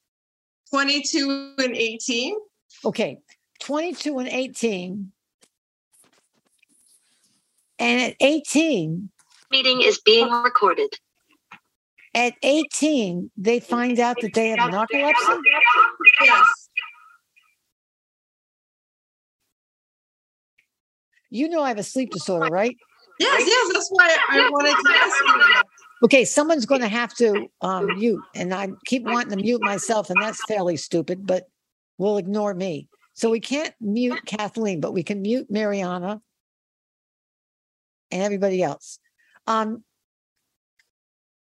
[0.71, 2.35] 22 and 18.
[2.85, 3.19] Okay,
[3.59, 5.11] 22 and 18.
[7.77, 9.09] And at 18,
[9.51, 10.93] Meeting is being recorded.
[12.13, 15.41] at 18, they find out that they have narcolepsy.
[16.21, 16.64] Yes.
[21.35, 22.77] You know I have a sleep disorder, right?
[23.19, 23.73] Yes, yes.
[23.73, 25.63] That's why I wanted to ask you.
[26.03, 30.09] Okay, someone's going to have to um, mute, and I keep wanting to mute myself,
[30.09, 31.49] and that's fairly stupid, but
[31.97, 32.87] we'll ignore me.
[33.15, 36.21] So we can't mute Kathleen, but we can mute Mariana
[38.11, 38.99] and everybody else.
[39.47, 39.83] Um,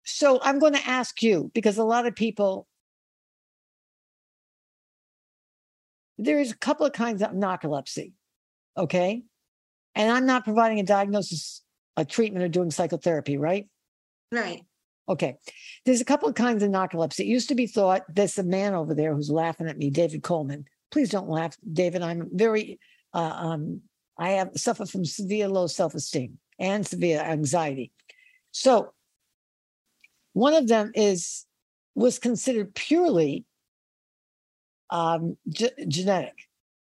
[0.03, 2.67] so I'm going to ask you because a lot of people,
[6.17, 8.13] there is a couple of kinds of narcolepsy,
[8.77, 9.23] okay?
[9.95, 11.61] And I'm not providing a diagnosis,
[11.95, 13.67] a treatment, or doing psychotherapy, right?
[14.31, 14.63] Right.
[15.07, 15.37] Okay.
[15.85, 17.21] There's a couple of kinds of narcolepsy.
[17.21, 20.23] It used to be thought there's a man over there who's laughing at me, David
[20.23, 20.65] Coleman.
[20.91, 22.01] Please don't laugh, David.
[22.01, 22.79] I'm very,
[23.13, 23.81] uh, um,
[24.17, 27.91] I have suffer from severe low self-esteem and severe anxiety.
[28.51, 28.93] So
[30.33, 31.45] one of them is
[31.95, 33.45] was considered purely
[34.89, 36.35] um, ge- genetic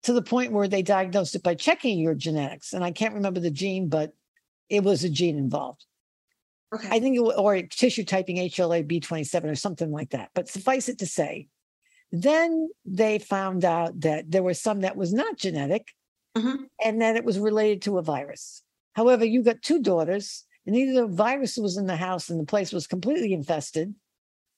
[0.07, 2.71] to the point where they diagnosed it by checking your genetics.
[2.71, 4.13] And I can't remember the gene, but
[4.69, 5.83] it was a gene involved.
[6.73, 6.87] Okay.
[6.89, 10.29] I think, it, or tissue typing HLA B27 or something like that.
[10.33, 11.49] But suffice it to say,
[12.09, 15.87] then they found out that there was some that was not genetic
[16.37, 16.69] Mhm.
[16.81, 18.63] and that it was related to a virus.
[18.93, 22.45] However, you got two daughters, and either the virus was in the house and the
[22.45, 23.93] place was completely infested,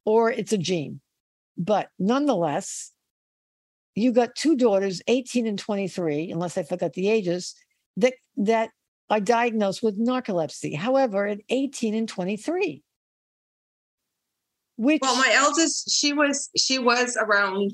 [0.06, 1.02] or it's a gene.
[1.58, 2.92] But nonetheless,
[4.00, 7.56] you got two daughters, 18 and 23, unless I forgot the ages,
[7.98, 8.70] that that
[9.10, 10.76] are diagnosed with narcolepsy.
[10.76, 12.84] However, at 18 and 23.
[14.78, 17.72] Which Well, my eldest, she was she was around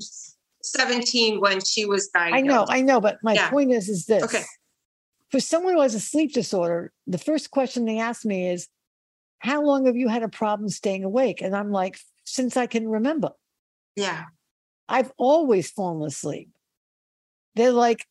[0.62, 2.36] 17 when she was diagnosed.
[2.36, 3.50] I know, I know, but my Yeah.
[3.50, 4.24] point is, is this.
[4.24, 4.42] Okay.
[5.30, 8.68] For someone who has a sleep disorder, the first question they ask me is,
[9.38, 11.40] How long have you had a problem staying awake?
[11.42, 13.30] And I'm like, Since I can remember.
[13.94, 14.24] Yeah.
[14.88, 16.50] I've always fallen asleep.
[17.54, 18.06] They're like,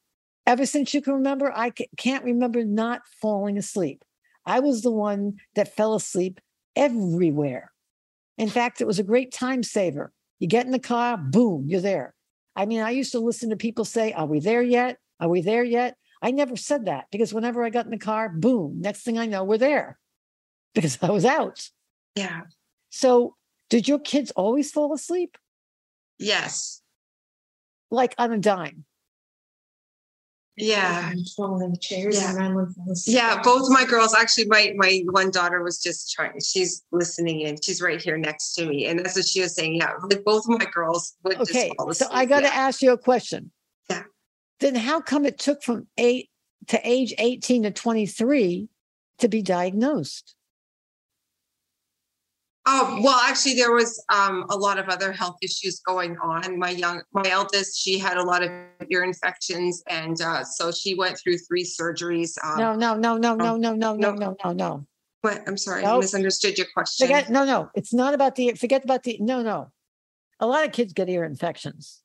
[0.47, 4.03] Ever since you can remember, I can't remember not falling asleep.
[4.45, 6.39] I was the one that fell asleep
[6.75, 7.71] everywhere.
[8.37, 10.13] In fact, it was a great time saver.
[10.39, 12.13] You get in the car, boom, you're there.
[12.55, 14.97] I mean, I used to listen to people say, Are we there yet?
[15.19, 15.95] Are we there yet?
[16.21, 19.25] I never said that because whenever I got in the car, boom, next thing I
[19.25, 19.99] know, we're there
[20.73, 21.69] because I was out.
[22.15, 22.41] Yeah.
[22.91, 23.35] So,
[23.69, 25.37] did your kids always fall asleep?
[26.19, 26.81] Yes.
[27.91, 28.85] Like on a dime?
[30.57, 31.11] Yeah.
[31.35, 32.29] Falling chairs Yeah.
[32.29, 32.75] and ran with
[33.05, 34.15] Yeah, both my girls.
[34.15, 36.39] Actually, my my one daughter was just trying.
[36.39, 37.59] She's listening in.
[37.61, 39.75] She's right here next to me, and that's what she was saying.
[39.75, 41.67] Yeah, like both of my girls would Okay.
[41.67, 42.07] just fall So.
[42.09, 42.53] I got to yeah.
[42.53, 43.51] ask you a question.
[43.89, 44.03] Yeah.
[44.61, 46.29] Then, how come it took from eight
[46.67, 48.69] to age 18 to 23
[49.19, 50.35] to be diagnosed?
[52.67, 56.57] Oh well, actually, there was um, a lot of other health issues going on.
[56.57, 58.49] My young, my eldest, she had a lot of
[58.89, 62.31] ear infections, and uh, so she went through three surgeries.
[62.43, 64.35] Um, No, no, no, no, no, no, no, no, no.
[64.43, 64.87] no, no.
[65.21, 65.43] What?
[65.47, 67.07] I'm sorry, I misunderstood your question.
[67.07, 69.71] Forget, no, no, it's not about the, forget about the, no, no.
[70.39, 72.01] A lot of kids get ear infections.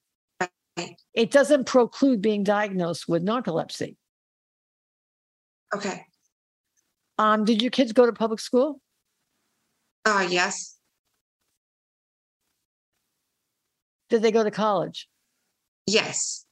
[0.77, 0.95] Right.
[1.15, 3.97] It doesn't preclude being diagnosed with narcolepsy.
[5.75, 6.05] Okay.
[7.19, 8.81] Um, did your kids go to public school?
[10.05, 10.77] Uh, yes.
[14.09, 15.09] Did they go to college?
[15.87, 16.45] Yes.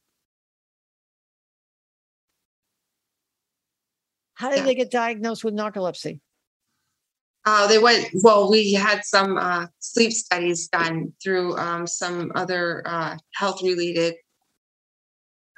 [4.35, 4.63] How did Yeah.
[4.65, 6.21] they get diagnosed with narcolepsy?
[7.45, 12.83] Uh, they went, well, we had some uh, sleep studies done through um, some other
[12.85, 14.15] uh, health related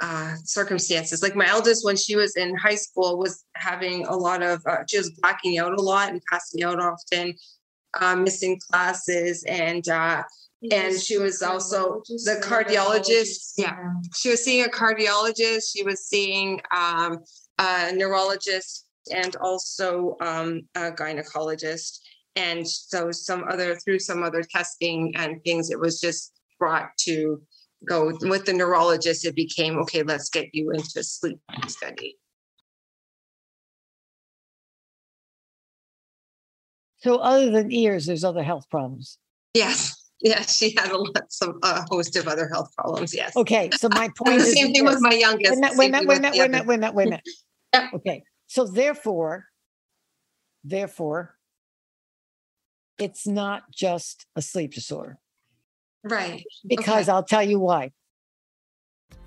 [0.02, 1.22] uh, circumstances.
[1.22, 4.78] Like my eldest, when she was in high school, was having a lot of, uh,
[4.88, 7.36] she was blacking out a lot and passing out often,
[8.00, 9.44] uh, missing classes.
[9.48, 10.24] And uh,
[10.70, 13.54] and she was also the cardiologist.
[13.58, 13.76] Yeah.
[14.16, 17.20] she was seeing a cardiologist, she was seeing um,
[17.58, 22.00] a neurologist, and also um, a gynecologist.
[22.36, 27.42] And so, some other through some other testing and things, it was just brought to
[27.90, 29.26] go with the neurologist.
[29.26, 30.04] It became okay.
[30.04, 32.18] Let's get you into a sleep study.
[37.04, 39.18] So other than ears, there's other health problems.
[39.54, 43.14] Yes, yes, she had a lot, some a host of other health problems.
[43.16, 43.36] Yes.
[43.36, 44.94] Okay, so my And point the is same thing this.
[44.94, 45.54] with my youngest.
[45.54, 46.94] a minute, same wait a minute, wait a minute, wait a minute, wait a minute,
[46.96, 47.24] wait a minute.
[47.74, 47.90] Yeah.
[47.96, 49.46] Okay, so therefore,
[50.64, 51.36] therefore,
[53.00, 55.18] it's not just a sleep disorder.
[56.04, 56.44] Right.
[56.68, 57.12] Because Okay.
[57.14, 57.92] I'll tell you why.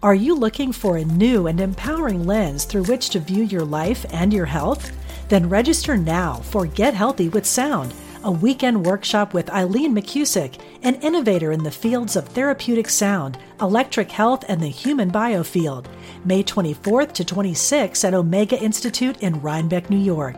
[0.02, 4.04] Are you looking for a new and empowering lens through which to view your life
[4.12, 4.92] and your health?
[5.28, 10.94] Then register now for Get Healthy with Sound, a weekend workshop with Eileen McKusick, an
[10.96, 15.84] innovator in the fields of therapeutic sound, electric health, and the human biofield.
[16.24, 20.36] May 24th to 26th at Omega Institute in Rhinebeck, New York.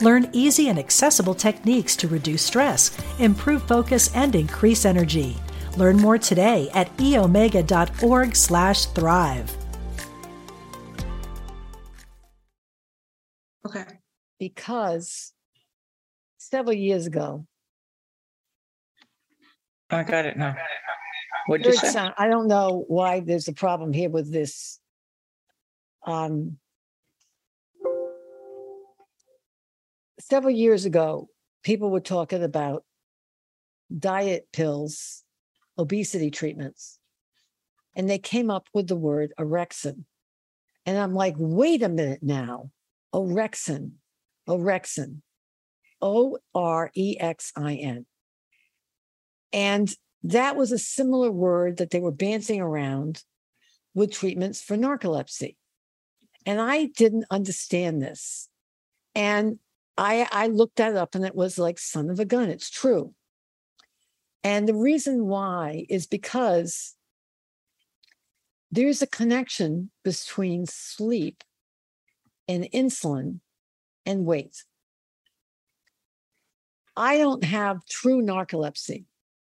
[0.00, 5.36] Learn easy and accessible techniques to reduce stress, improve focus, and increase energy.
[5.76, 9.56] Learn more today at eomega.org/thrive.
[13.66, 13.97] Okay.
[14.38, 15.32] Because
[16.38, 17.46] several years ago,
[19.90, 20.54] I got it now.
[21.46, 21.88] What'd you say?
[21.88, 24.78] sound, I don't know why there's a problem here with this.
[26.06, 26.58] Um,
[30.20, 31.28] several years ago,
[31.62, 32.84] people were talking about
[33.96, 35.24] diet pills,
[35.78, 36.98] obesity treatments,
[37.96, 40.04] and they came up with the word orexin.
[40.84, 42.70] And I'm like, wait a minute now,
[43.14, 43.92] orexin,
[44.48, 45.20] orexin,
[46.00, 48.06] O R E X I N.
[49.52, 53.22] And that was a similar word that they were dancing around
[53.94, 55.56] with treatments for narcolepsy.
[56.44, 58.48] And I didn't understand this.
[59.14, 59.58] And
[59.96, 62.50] I, I looked that up and it was like son of a gun.
[62.50, 63.14] It's true.
[64.44, 66.94] And the reason why is because
[68.70, 71.42] there's a connection between sleep
[72.46, 73.40] and insulin
[74.08, 74.64] and weight.
[76.96, 79.04] I don't have true narcolepsy.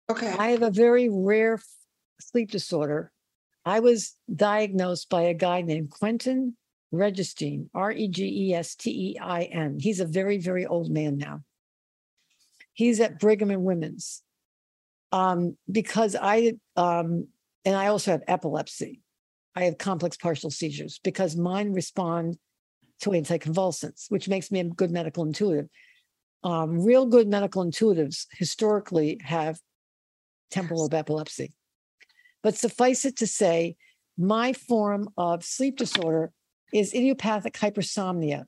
[0.08, 0.32] Okay.
[0.38, 1.60] I have a very rare
[2.20, 3.10] sleep disorder.
[3.64, 6.56] I was diagnosed by a guy named Quentin
[6.92, 9.78] Regestein, R E G E S T E I N.
[9.80, 11.40] He's a very, very old man now.
[12.74, 14.22] He's at Brigham and Women's.
[15.12, 17.28] Um, because I, um,
[17.64, 19.00] and I also have epilepsy.
[19.56, 22.36] I have complex partial seizures because mine respond
[23.00, 25.68] to anticonvulsants, which makes me a good medical intuitive.
[26.42, 29.58] Um, real good medical intuitives historically have
[30.50, 31.52] temporal lobe epilepsy.
[32.42, 33.76] But suffice it to say,
[34.16, 36.32] my form of sleep disorder
[36.72, 38.44] is idiopathic hypersomnia.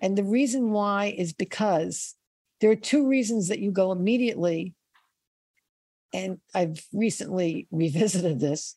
[0.00, 2.14] And the reason why is because
[2.60, 4.74] there are two reasons that you go immediately.
[6.12, 8.76] And I've recently revisited this.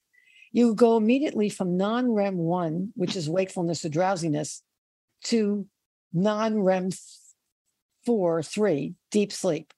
[0.52, 4.64] You go immediately from non REM one, which is wakefulness or drowsiness,
[5.26, 5.68] to
[6.14, 6.90] non REM
[8.06, 9.74] four, three, deep sleep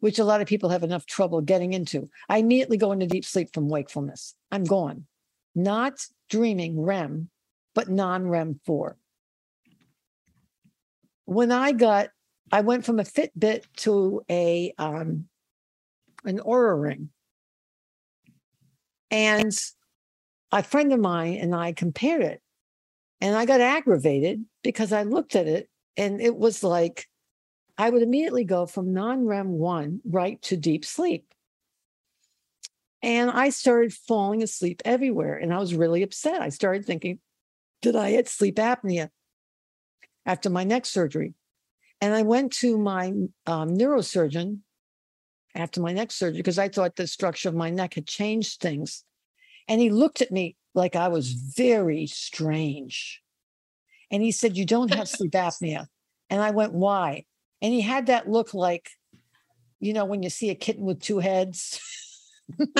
[0.00, 2.08] which a lot of people have enough trouble getting into.
[2.28, 4.34] I immediately go into deep sleep from wakefulness.
[4.50, 5.06] I'm gone,
[5.54, 5.94] not
[6.28, 7.30] dreaming REM,
[7.74, 8.96] but non REM 4.
[11.24, 12.10] When I got,
[12.52, 15.26] I went from a Fitbit to a um,
[16.24, 17.08] an Oura ring,
[19.10, 19.52] and
[20.52, 22.40] a friend of mine and I compared it,
[23.20, 27.06] and I got aggravated because I looked at it and it was like
[27.78, 31.26] I would immediately go from non REM one right to deep sleep.
[33.02, 35.36] And I started falling asleep everywhere.
[35.36, 36.40] And I was really upset.
[36.40, 37.20] I started thinking,
[37.82, 39.10] did I get sleep apnea
[40.24, 41.34] after my neck surgery?
[42.00, 43.08] And I went to my
[43.46, 44.60] um, neurosurgeon
[45.54, 49.04] after my neck surgery because I thought the structure of my neck had changed things.
[49.68, 53.22] And he looked at me like I was very strange.
[54.10, 55.86] And he said, You don't have sleep apnea.
[56.30, 57.24] And I went, Why?
[57.62, 58.90] And he had that look like,
[59.80, 61.80] you know, when you see a kitten with two heads.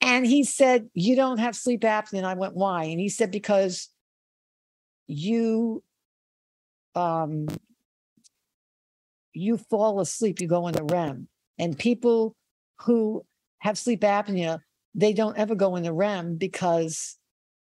[0.00, 2.18] and he said, You don't have sleep apnea.
[2.18, 2.84] And I went, Why?
[2.84, 3.88] And he said, Because
[5.06, 5.82] you
[6.94, 7.46] um
[9.32, 11.28] you fall asleep, you go into REM.
[11.58, 12.36] And people
[12.82, 13.24] who
[13.58, 14.60] have sleep apnea,
[14.94, 17.16] they don't ever go into REM because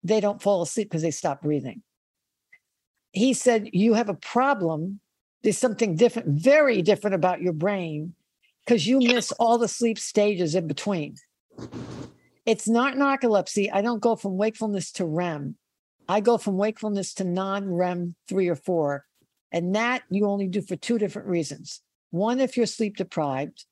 [0.02, 1.82] they don't fall asleep because they stop breathing.
[3.12, 5.00] He said, You have a problem
[5.46, 8.14] there's something different, very different about your brain
[8.64, 11.14] because you miss all the sleep stages in between.
[12.44, 13.68] It's not narcolepsy.
[13.72, 15.54] I don't go from wakefulness to REM.
[16.08, 19.04] I go from wakefulness to non REM three or four.
[19.52, 21.80] And that you only do for two different reasons.
[22.10, 23.66] One, if you're sleep deprived,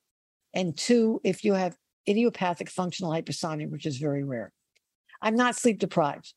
[0.54, 1.76] and two, if you have
[2.08, 4.52] idiopathic functional hypersomnia, which is very rare.
[5.22, 6.34] I'm not sleep deprived.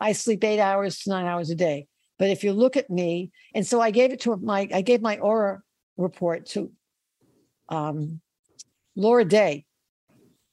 [0.00, 1.86] I sleep eight hours to nine hours a day.
[2.18, 5.00] But if you look at me, and so I gave it to my, I gave
[5.00, 5.60] my Oura
[5.96, 6.72] report to
[7.68, 8.20] um,
[8.96, 9.64] Laura Day.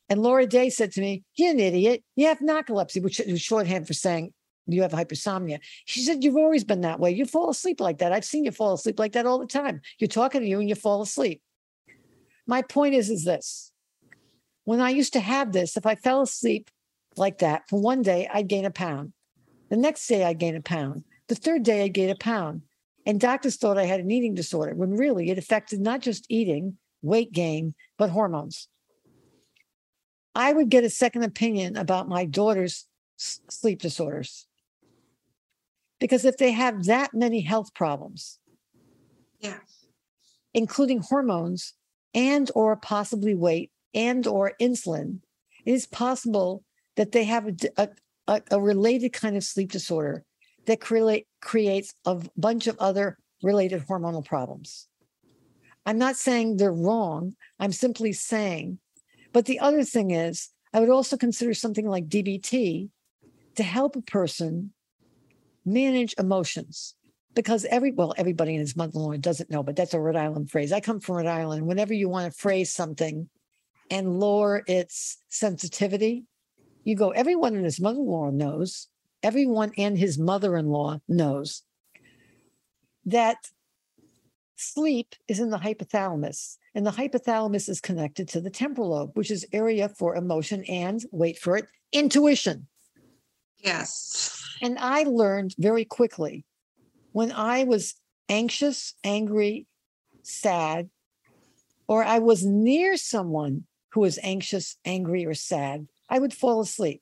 [0.08, 2.04] And Laura Day said to me, You're an idiot.
[2.16, 4.34] You have narcolepsy, which is shorthand for saying
[4.68, 5.60] you have hypersomnia.
[5.86, 7.12] She said, You've always been that way.
[7.12, 8.12] You fall asleep like that.
[8.12, 9.82] I've seen you fall asleep like that all the time.
[10.00, 11.42] You're talking to you and you fall asleep.
[12.48, 13.72] My point is, is this
[14.66, 16.70] when I used to have this, if I fell asleep
[17.16, 19.14] like that for one day, I'd gain a pound.
[19.70, 21.06] The next day, I'd gain a pound.
[21.28, 22.64] The third day, I'd gain a pound.
[23.06, 26.78] And doctors thought I had an eating disorder when really it affected not just eating,
[27.02, 28.68] weight gain, but hormones.
[30.34, 32.88] I would get a second opinion about my daughter's
[33.18, 34.48] sleep disorders.
[36.00, 38.40] Because if they have that many health problems,
[39.40, 39.60] yeah,
[40.54, 41.74] including hormones
[42.14, 45.22] and or possibly weight and or insulin,
[45.66, 46.64] it is possible
[46.98, 47.90] that they have a,
[48.28, 50.24] a, a related kind of sleep disorder
[50.68, 54.88] that create, creates a bunch of other related hormonal problems.
[55.86, 57.36] I'm not saying they're wrong.
[57.60, 58.80] I'm simply saying,
[59.34, 62.90] but the other thing is, I would also consider something like DBT
[63.56, 64.74] to help a person
[65.64, 66.96] manage emotions
[67.34, 70.72] because every well everybody in his mother-in-law doesn't know but that's a rhode island phrase
[70.72, 73.28] i come from rhode island whenever you want to phrase something
[73.90, 76.26] and lower its sensitivity.
[76.84, 78.88] You go everyone in his mother-in-law knows.
[79.24, 81.64] Everyone and his mother-in-law knows
[83.06, 83.38] that
[84.56, 89.30] sleep is in the hypothalamus and the hypothalamus is connected to the temporal lobe which
[89.30, 92.68] is area for emotion and wait for it intuition.
[93.60, 94.42] Yes.
[94.62, 96.46] And I learned very quickly
[97.12, 97.96] when I was
[98.30, 99.68] anxious, angry,
[100.24, 100.90] sad,
[101.88, 103.66] or I was near someone
[103.96, 107.02] who was anxious, angry, or sad, I would fall asleep.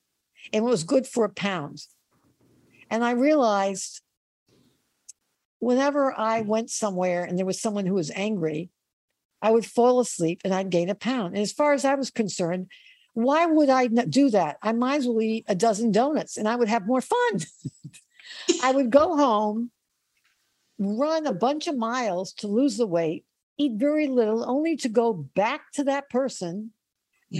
[0.52, 1.82] And it was good for a pound.
[2.88, 4.00] And I realized
[5.58, 8.70] whenever I went somewhere and there was someone who was angry,
[9.42, 11.34] I would fall asleep and I'd gain a pound.
[11.34, 12.68] And as far as I was concerned,
[13.12, 14.58] why would I not do that?
[14.62, 17.40] I might as well eat a dozen donuts and I would have more fun.
[18.62, 19.72] I would go home,
[20.78, 23.24] run a bunch of miles to lose the weight,
[23.58, 26.70] eat very little, only to go back to that person.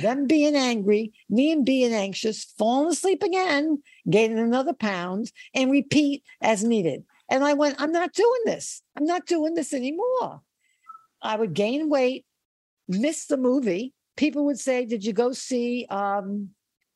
[0.02, 6.22] Them being angry, me and being anxious, falling asleep again, gaining another pound, and repeat
[6.40, 7.04] as needed.
[7.30, 8.82] And I went, I'm not doing this.
[8.96, 10.42] I'm not doing this anymore.
[11.22, 12.26] I would gain weight,
[12.88, 16.50] miss the movie, people would say, Did you go see, um,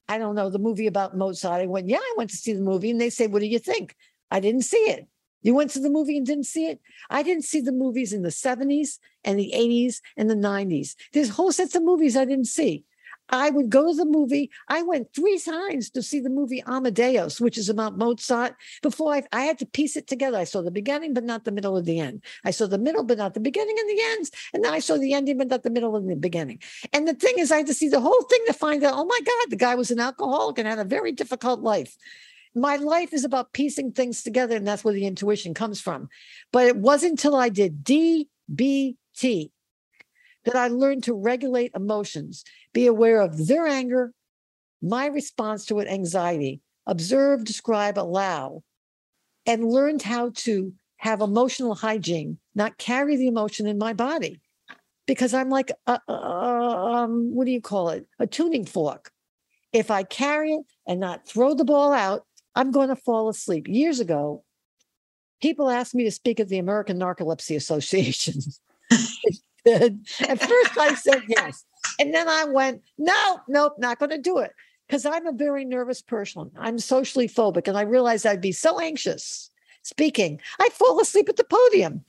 [0.08, 1.62] I don't know, the movie about Mozart?
[1.62, 2.90] I went, Yeah, I went to see the movie.
[2.90, 3.94] And they say, What do you think?
[4.30, 5.06] I didn't see it.
[5.42, 6.80] You went to the movie and didn't see it?
[7.10, 10.94] I didn't see the movies in the 70s and the 80s and the 90s.
[11.12, 12.84] There's whole sets of movies I didn't see.
[13.30, 14.50] I would go to the movie.
[14.68, 18.54] I went three times to see the movie Amadeus, which is about Mozart.
[18.82, 20.38] Before I, I had to piece it together.
[20.38, 22.24] I saw the beginning, but not the middle of the end.
[22.44, 24.30] I saw the middle, but not the beginning and the ends.
[24.54, 26.60] And then I saw the ending, but not the middle and the beginning.
[26.92, 29.04] And the thing is, I had to see the whole thing to find out, oh
[29.04, 31.96] my God, the guy was an alcoholic and had a very difficult life.
[32.54, 36.08] My life is about piecing things together, and that's where the intuition comes from.
[36.52, 39.50] But it wasn't until I did DBT
[40.44, 44.12] that I learned to regulate emotions, be aware of their anger,
[44.80, 48.62] my response to it, anxiety, observe, describe, allow,
[49.46, 54.40] and learned how to have emotional hygiene, not carry the emotion in my body.
[55.06, 58.06] Because I'm like, a, a, um, what do you call it?
[58.18, 59.10] A tuning fork.
[59.72, 62.26] If I carry it and not throw the ball out,
[62.58, 63.68] I'm going to fall asleep.
[63.68, 64.42] Years ago,
[65.40, 68.42] people asked me to speak at the American Narcolepsy Association.
[69.66, 71.64] At first, I said yes.
[72.00, 74.52] And then I went, no, nope, not going to do it.
[74.86, 76.50] Because I'm a very nervous person.
[76.58, 77.68] I'm socially phobic.
[77.68, 79.50] And I realized I'd be so anxious
[79.84, 82.04] speaking, I'd fall asleep at the podium.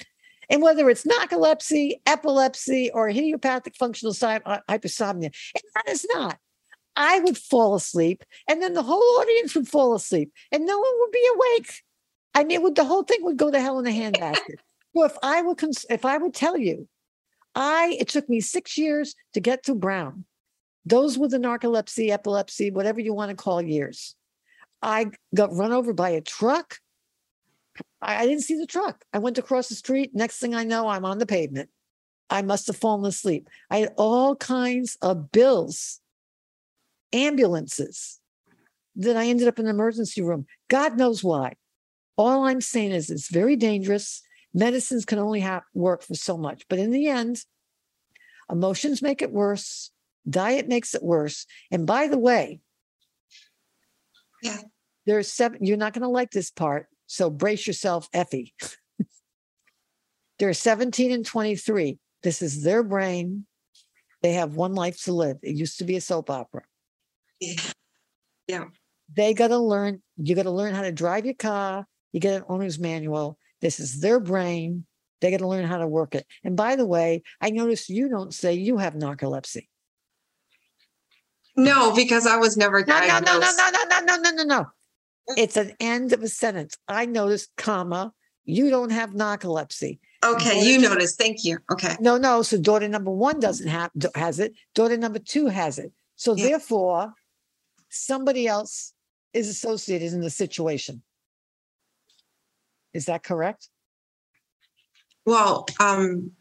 [0.49, 6.39] And whether it's narcolepsy, epilepsy, or idiopathic functional uh, hypersomnia, and that is not.
[6.95, 10.91] I would fall asleep, and then the whole audience would fall asleep, and no one
[10.99, 11.83] would be awake.
[12.35, 14.55] I mean, would, the whole thing would go to hell in a handbasket.
[14.95, 16.87] so if I would, cons- if I would tell you
[17.55, 20.25] I it took me six years to get to Brown.
[20.85, 24.15] Those were the narcolepsy, epilepsy, whatever you want to call years.
[24.81, 26.77] I got run over by a truck.
[28.01, 29.03] I, I didn't see the truck.
[29.13, 30.11] I went across the street.
[30.13, 31.69] Next thing I know, I'm on the pavement.
[32.29, 33.49] I must have fallen asleep.
[33.69, 35.99] I had all kinds of bills,
[37.13, 38.19] ambulances.
[38.95, 40.45] Then I ended up in an emergency room.
[40.69, 41.53] God knows why.
[42.17, 44.21] All I'm saying is it's very dangerous
[44.53, 46.65] medicines can only have, work for so much.
[46.69, 47.43] But in the end,
[48.51, 49.91] emotions make it worse,
[50.29, 51.45] diet makes it worse.
[51.71, 52.59] And by the way,
[54.41, 54.61] yeah,
[55.05, 56.87] there's seven, you're not going to like this part.
[57.07, 58.53] So brace yourself, Effie.
[60.39, 61.97] They're 17 and 23.
[62.23, 63.45] This is their brain.
[64.21, 65.37] They have one life to live.
[65.41, 66.63] It used to be a soap opera.
[67.39, 68.65] Yeah.
[69.15, 70.01] They got to learn.
[70.17, 71.85] You got to learn how to drive your car.
[72.11, 73.37] You get an owner's manual.
[73.61, 74.85] This is their brain.
[75.21, 76.25] They got to learn how to work it.
[76.43, 79.67] And by the way, I noticed you don't say you have narcolepsy.
[81.55, 83.57] No, because I was never No, no, diagnosed.
[83.57, 84.65] no, no, no, no, no, no, no, no.
[85.35, 86.77] It's an end of a sentence.
[86.87, 88.13] I noticed, comma,
[88.45, 89.99] you don't have narcolepsy.
[90.23, 91.17] Okay, you noticed.
[91.17, 91.59] Thank you.
[91.71, 91.95] Okay.
[91.99, 92.41] No, no.
[92.41, 94.53] So daughter number one doesn't have has it.
[94.73, 95.91] Daughter number two has it.
[96.15, 96.47] So Yeah.
[96.47, 97.13] therefore,
[97.89, 98.93] somebody else
[99.33, 101.01] is associated in the situation.
[102.93, 103.69] Is that correct?
[105.25, 106.31] Well, um,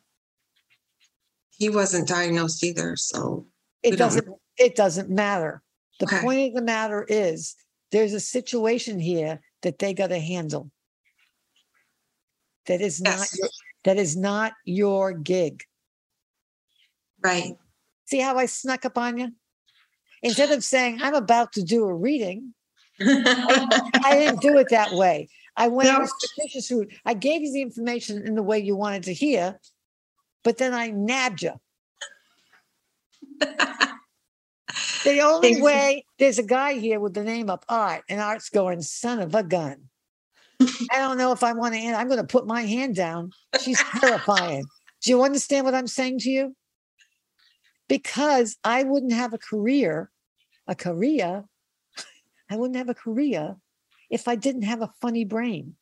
[1.51, 3.47] he wasn't diagnosed either, so
[3.83, 4.29] It We don't- doesn't.
[4.57, 5.63] It doesn't matter.
[6.01, 6.21] The Okay.
[6.21, 7.55] point of the matter is,
[7.93, 10.71] there's a situation here that they got to handle.
[12.67, 13.19] That is not.
[13.19, 13.39] Yes.
[13.39, 13.49] Your,
[13.85, 15.63] that is not your gig.
[17.21, 17.57] right.
[18.07, 19.33] See how I snuck up on you?
[20.23, 22.55] Instead of saying I'm about to do a reading,
[23.01, 25.29] I didn't do it that way.
[25.57, 26.03] I went No.
[26.03, 26.93] a suspicious route.
[27.05, 29.59] I gave you the information in the way you wanted to hear,
[30.45, 31.53] but then I nabbed you.
[35.05, 38.83] The only way there's a guy here with the name of Art, and Art's going,
[38.83, 39.89] son of a gun.
[40.61, 41.81] I don't know if I want to.
[41.81, 43.31] I'm going to put my hand down.
[43.63, 44.67] She's terrifying.
[45.03, 46.57] Do you understand what I'm saying to you?
[47.89, 50.11] Because I wouldn't have a career,
[50.67, 51.45] a career.
[52.51, 53.57] I wouldn't have a career
[54.11, 55.75] if I didn't have a funny brain.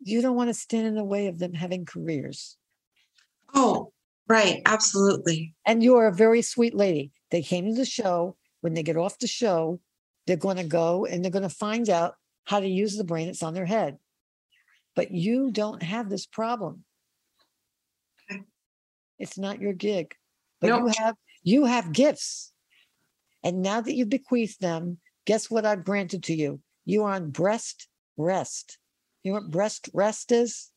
[0.00, 2.56] You don't want to stand in the way of them having careers.
[3.54, 3.92] Oh,
[4.28, 4.62] right.
[4.66, 5.54] Absolutely.
[5.66, 7.12] And you're a very sweet lady.
[7.30, 8.36] They came to the show.
[8.60, 9.80] When they get off the show,
[10.26, 13.26] they're going to go and they're going to find out how to use the brain
[13.26, 13.98] that's on their head.
[14.96, 16.84] But you don't have this problem.
[19.18, 20.14] It's not your gig.
[20.60, 22.52] But you have you have gifts.
[23.44, 26.60] And now that you've bequeathed them, guess what I've granted to you?
[26.84, 28.78] You are on breast rest.
[29.22, 30.70] You know what breast rest is?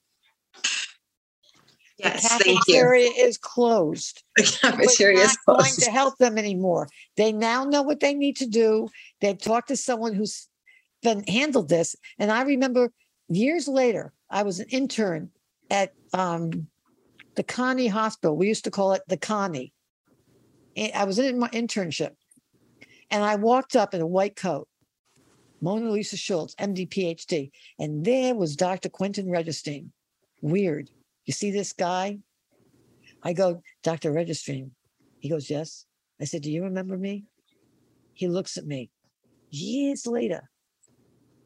[1.98, 2.24] Yes.
[2.24, 2.56] the Thank you.
[2.56, 4.24] cafeteria is closed.
[4.38, 6.88] The cafeteria is not going to help them anymore.
[7.18, 8.88] They now know what they need to do.
[9.20, 10.48] They've talked to someone who's
[11.04, 11.96] been handled this.
[12.18, 12.92] And I remember
[13.30, 15.30] years later, I was an intern
[15.70, 16.68] at um,
[17.36, 18.36] the Connie Hospital.
[18.36, 19.73] We used to call it the Connie.
[20.77, 22.11] I was in my internship,
[23.09, 24.67] and I walked up in a white coat,
[25.59, 28.89] Mona Lisa Schulz, MD, PhD, and there was Dr.
[28.89, 29.89] Quentin Regestein.
[30.41, 30.89] Weird.
[31.25, 32.19] You see this guy?
[33.21, 34.11] I go, Dr.
[34.11, 34.71] Regestein.
[35.19, 35.86] He goes, Yes.
[36.19, 37.25] I said, Do you remember me?
[38.13, 38.89] He looks at me
[39.49, 40.49] years later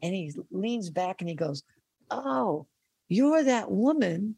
[0.02, 1.62] and he leans back and he goes,
[2.10, 2.66] Oh,
[3.08, 4.36] you're that woman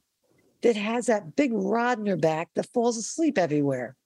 [0.62, 3.96] that has that big rod in her back that falls asleep everywhere.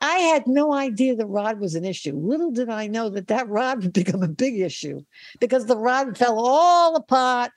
[0.00, 2.14] I had no idea the rod was an issue.
[2.16, 5.02] Little did I know that that rod would become a big issue
[5.40, 7.50] because the rod fell all apart.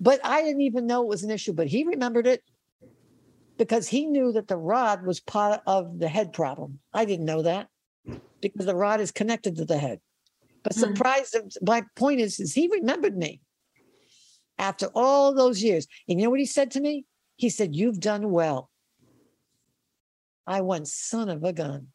[0.00, 1.52] But I didn't even know it was an issue.
[1.52, 2.42] But he remembered it
[3.58, 6.80] because he knew that the rod was part of the head problem.
[6.92, 7.68] I didn't know that
[8.40, 10.00] because the rod is connected to the head.
[10.62, 10.80] But Hmm.
[10.80, 13.40] surprised, my point is, is he remembered me
[14.58, 15.86] after all those years.
[16.08, 17.04] And you know what he said to me?
[17.36, 18.70] He said, You've done well.
[20.46, 21.88] I went, son of a gun.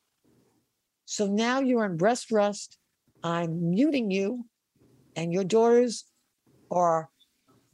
[1.05, 2.78] So now you're on breast rest.
[3.24, 4.45] I'm muting you,
[5.16, 6.05] and your daughters
[6.72, 7.10] are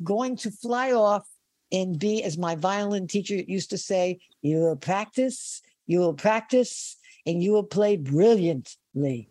[0.03, 1.27] going to fly off
[1.71, 6.97] and be, as my violin teacher used to say, you will practice, you will practice,
[7.25, 9.29] and you will play brilliantly.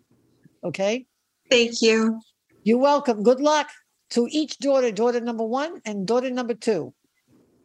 [0.64, 1.06] okay?
[1.50, 2.20] Thank you.
[2.64, 3.22] You're welcome.
[3.22, 3.68] Good luck
[4.10, 6.94] to each daughter, daughter number one and daughter number two.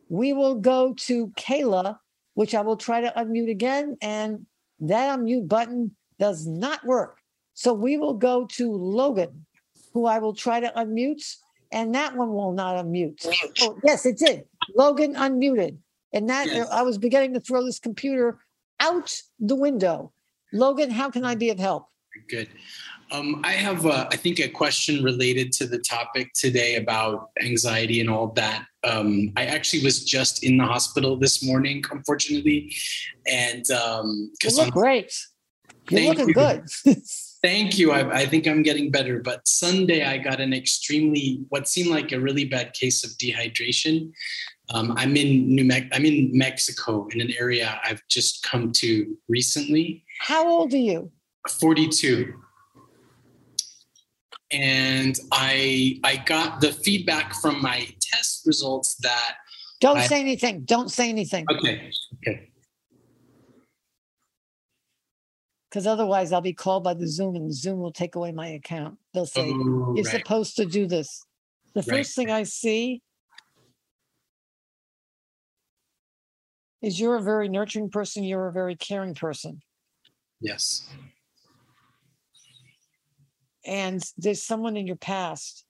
[0.10, 1.98] We will go to Kayla,
[2.34, 3.98] which I will try to unmute again.
[4.02, 4.46] And
[4.80, 7.18] that unmute button does not work.
[7.54, 9.46] So we will go to Logan,
[9.94, 11.36] who I will try to unmute.
[11.72, 13.26] And that one will not unmute.
[13.62, 14.44] Oh, yes, it did.
[14.76, 15.78] Logan unmuted.
[16.14, 16.68] And that Yes.
[16.70, 18.40] I was beginning to throw this computer
[18.82, 20.12] out the window.
[20.52, 21.88] Logan, how can I be of help?
[22.28, 22.50] Good.
[23.12, 28.00] Um, I have, uh, I think, a question related to the topic today about anxiety
[28.00, 28.66] and all that.
[28.86, 32.74] Um, I actually was just in the hospital this morning, unfortunately,
[33.28, 35.14] and um, You look on- great.
[35.90, 36.34] You're Thank looking you.
[36.34, 36.66] good.
[37.44, 37.92] Thank you.
[37.92, 39.20] I, I think I'm getting better.
[39.20, 44.12] But Sunday, I got an extremely, what seemed like a really bad case of dehydration.
[44.74, 45.88] Um, I'm in New Mex.
[45.92, 50.06] I'm in Mexico, in an area I've just come to recently.
[50.20, 51.12] How old are you?
[51.50, 52.34] 42
[54.52, 59.36] and i i got the feedback from my test results that
[59.80, 60.62] Don't I- say anything.
[60.66, 61.46] Don't say anything.
[61.50, 61.92] okay
[62.28, 62.48] okay
[65.70, 68.48] Because otherwise, I'll be called by the Zoom, and the Zoom will take away my
[68.48, 68.98] account.
[69.14, 70.06] They'll say Oh, you're right.
[70.20, 71.24] supposed to do this.
[71.74, 72.00] The Right.
[72.00, 73.02] first thing I see
[76.82, 78.26] is you're a very nurturing person.
[78.26, 79.62] You're a very caring person.
[80.42, 80.90] Yes.
[83.66, 85.66] And there's someone in your past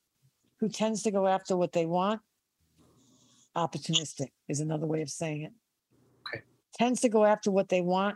[0.60, 2.22] who tends to go after what they want.
[3.56, 5.52] Opportunistic is another way of saying it.
[6.28, 6.44] Okay.
[6.76, 8.16] Tends to go after what they want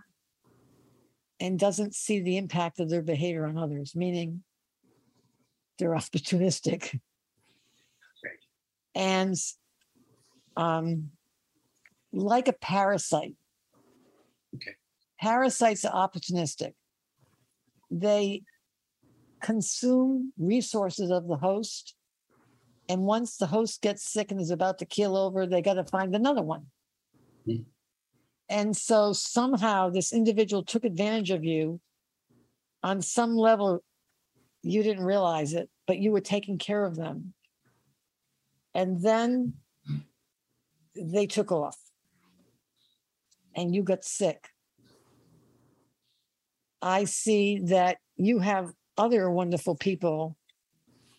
[1.39, 4.43] and doesn't see the impact of their behavior on others, meaning
[5.77, 6.99] they're opportunistic.
[8.93, 9.35] And
[10.55, 11.11] um,
[12.13, 13.35] like a parasite.
[14.55, 14.71] Okay.
[15.19, 16.73] Parasites are opportunistic.
[17.91, 18.43] They
[19.41, 21.95] consume resources of the host.
[22.87, 25.83] And once the host gets sick and is about to keel over, they got to
[25.83, 26.67] find another one.
[27.45, 27.63] Hmm.
[28.47, 31.79] And so somehow this individual took advantage of you
[32.83, 33.83] on some level.
[34.61, 37.33] You didn't realize it, but you were taking care of them.
[38.75, 39.53] And then
[40.95, 41.77] they took off
[43.55, 44.49] and you got sick.
[46.81, 50.37] I see that you have other wonderful people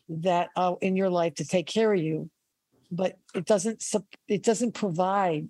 [0.09, 2.31] that are in your life to take care of you,
[2.91, 3.85] but it doesn't
[4.29, 5.49] it doesn't provide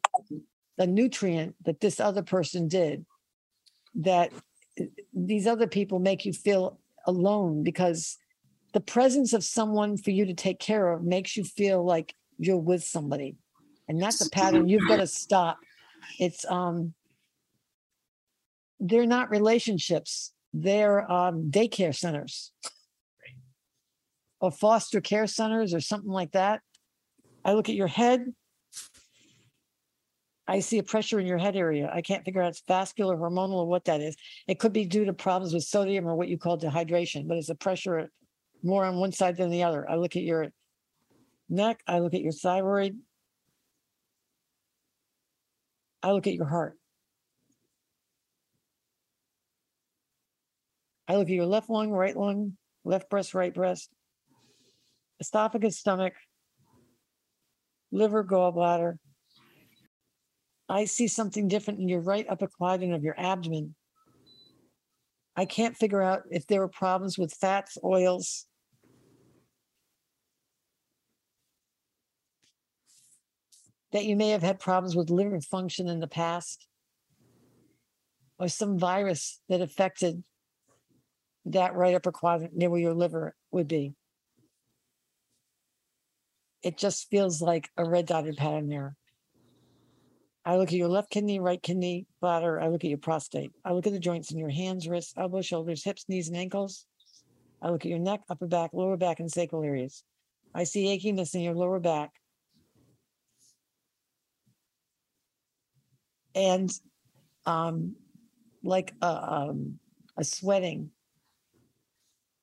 [0.79, 3.05] the nutrient that this other person did.
[3.95, 4.33] That
[4.81, 8.18] uh, these other people make you feel alone because
[8.72, 12.57] the presence of someone for you to take care of makes you feel like you're
[12.57, 13.37] with somebody,
[13.89, 15.59] and that's a pattern you've got to stop.
[16.18, 16.95] It's um
[18.79, 20.33] they're not relationships
[20.63, 22.51] they're um, daycare centers.
[24.41, 26.61] Or foster care centers or something like that.
[27.45, 28.25] I look at your head.
[30.49, 31.91] I see a pressure in your head area.
[31.93, 34.17] I can't figure out it's vascular hormonal or what that is.
[34.47, 37.49] It could be due to problems with sodium or what you call dehydration but it's
[37.49, 38.11] a pressure
[38.63, 39.89] more on one side than the other.
[39.91, 40.49] I look at your
[41.49, 41.81] neck.
[41.87, 42.97] I look at your thyroid.
[46.03, 46.77] I look at your heart
[51.09, 53.91] I look at your left lung, right lung, left breast, right breast,
[55.21, 56.15] esophagus, stomach,
[57.93, 58.97] liver, gallbladder.
[60.69, 63.75] I see something different in your right upper quadrant of your abdomen.
[65.37, 68.47] I can't figure out if there are problems with fats, oils.
[73.93, 76.67] That you may have had problems with liver function in the past,
[78.39, 80.25] or some virus that affected
[81.47, 83.94] that right upper quadrant near where your liver would be.
[86.62, 88.97] It just feels like a red dotted pattern there.
[90.44, 92.61] I look at your left kidney, right kidney, bladder.
[92.61, 93.53] I look at your prostate.
[93.64, 96.86] I look at the joints in your hands, wrists, elbows, shoulders, hips, knees, and ankles.
[97.62, 100.05] I look at your neck, upper back, lower back, and sacral areas.
[100.55, 102.11] I see achiness in your lower back.
[106.34, 106.70] And
[107.44, 107.97] um,
[108.62, 109.78] like a, um,
[110.16, 110.90] a sweating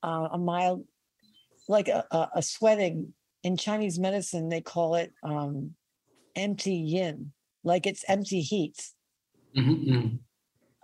[0.03, 0.83] uh, a mild,
[1.67, 5.71] like a, a, a sweating in Chinese medicine, they call it um,
[6.35, 7.31] empty yin,
[7.63, 8.89] like it's empty heat.
[9.57, 10.19] Mhm, mhm.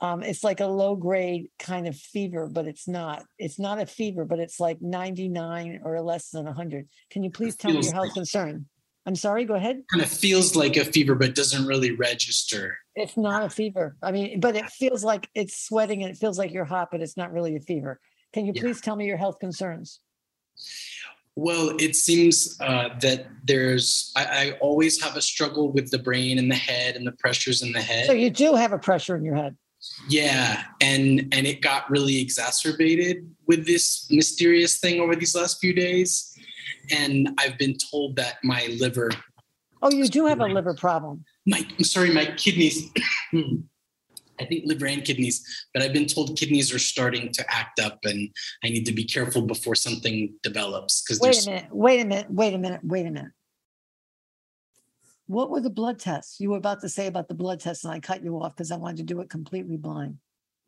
[0.02, 3.26] Um, it's like a low grade kind of fever, but it's not.
[3.38, 6.88] It's not a fever, but it's like 99 or less than 100.
[7.10, 8.66] Can you please tell me your health like- concern?
[9.06, 9.82] I'm sorry, go ahead.
[9.92, 12.78] Kind of feels like a fever, but doesn't really register.
[12.96, 13.96] It's not a fever.
[14.04, 17.02] I mean, but it feels like it's sweating and it feels like you're hot, but
[17.02, 18.00] it's not really a fever.
[18.34, 18.62] Can you Yeah.
[18.62, 20.00] please tell me your health concerns?
[21.36, 26.38] Well, it seems uh, that there's, I, I always have a struggle with the brain
[26.38, 28.08] and the head and the pressures in the head.
[28.08, 29.56] So you do have a pressure in your head.
[30.10, 35.74] Yeah, and and it got really exacerbated with this mysterious thing over these last few
[35.74, 36.38] days.
[36.92, 39.10] And I've been told that my liver,
[39.82, 41.24] Oh, you do have a liver problem.
[41.46, 42.90] my I'm sorry, my kidneys.
[44.40, 48.00] I think liver and kidneys, but I've been told kidneys are starting to act up,
[48.04, 48.30] and
[48.64, 51.68] I need to be careful before something develops because Wait a minute.
[51.72, 52.32] Wait a minute.
[52.32, 52.82] Wait a minute.
[52.84, 53.32] Wait a minute.
[55.28, 56.40] What were the blood tests?
[56.40, 58.72] You were about to say about the blood tests, and I cut you off because
[58.72, 60.18] I wanted to do it completely blind.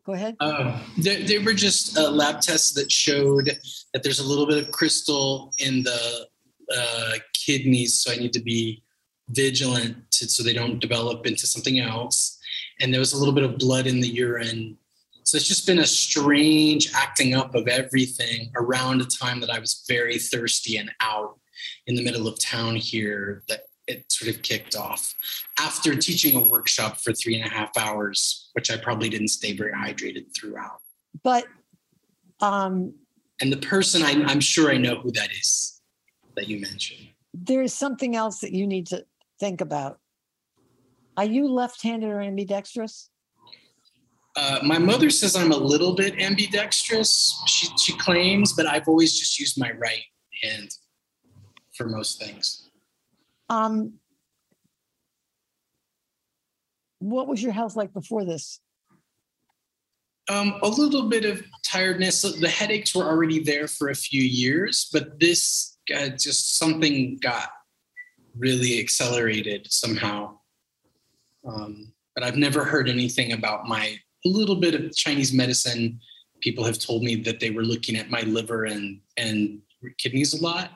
[0.06, 0.36] Go ahead.
[0.40, 3.52] Uh, they, they were just uh, lab tests that showed
[3.94, 6.28] that there's a little bit of crystal in the
[6.76, 8.84] uh, kidneys, so I need to be
[9.30, 12.40] vigilant to, so they don't develop into something else.
[12.82, 14.78] And there was a little bit of blood in the urine.
[15.24, 19.60] So it's just been a strange acting up of everything around a time that I
[19.60, 21.40] was very thirsty and out
[21.88, 25.14] in the middle of town here that it sort of kicked off
[25.60, 29.54] after teaching a workshop for three and a half hours, which I probably didn't stay
[29.54, 30.80] very hydrated throughout.
[31.24, 31.46] but
[32.40, 32.94] um,
[33.40, 35.82] and the person I, I'm sure I know who that is
[36.36, 37.08] that you mentioned.
[37.34, 39.06] there is something else that you need to
[39.40, 40.00] think about.
[41.18, 43.10] Are you left-handed or ambidextrous?
[44.36, 47.42] Uh, my mother says I'm a little bit ambidextrous.
[47.48, 50.04] She she claims, but I've always just used my right
[50.42, 50.70] hand
[51.76, 52.70] for most things.
[53.50, 53.96] Um,
[57.00, 58.62] what was your health like before this?
[60.30, 62.22] Um, a little bit of tiredness.
[62.22, 67.50] The headaches were already there for a few years, but this uh, just something got
[68.38, 70.38] really accelerated somehow.
[71.48, 76.00] Um, but I've never heard anything about my a little bit of Chinese medicine.
[76.42, 79.62] People have told me that they were looking at my liver and and
[79.98, 80.72] kidneys a lot,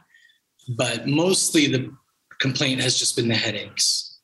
[0.78, 1.92] but mostly the
[2.40, 4.20] complaint has just been the headaches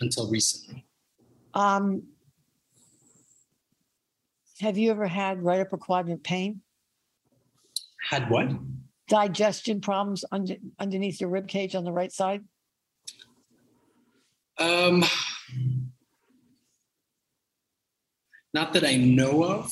[0.00, 0.86] until recently.
[1.52, 2.04] Um,
[4.60, 6.60] have you ever had right upper quadrant pain?
[8.08, 8.48] Had what?
[9.08, 12.44] Digestion problems under, underneath your rib cage on the right side?
[14.64, 15.04] Um,
[18.54, 19.70] not that I know of.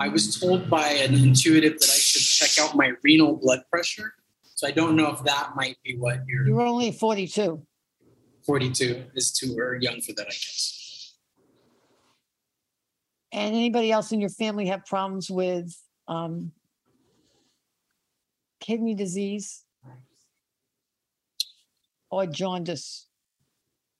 [0.00, 4.14] I was told by an intuitive that I should check out my renal blood pressure.
[4.54, 7.60] So I don't know if that might be what you're You're only 42.
[8.46, 11.14] 42 is too or young for that, I guess.
[13.32, 16.52] And anybody else in your family have problems with um,
[18.60, 19.64] kidney disease
[22.10, 23.07] or jaundice?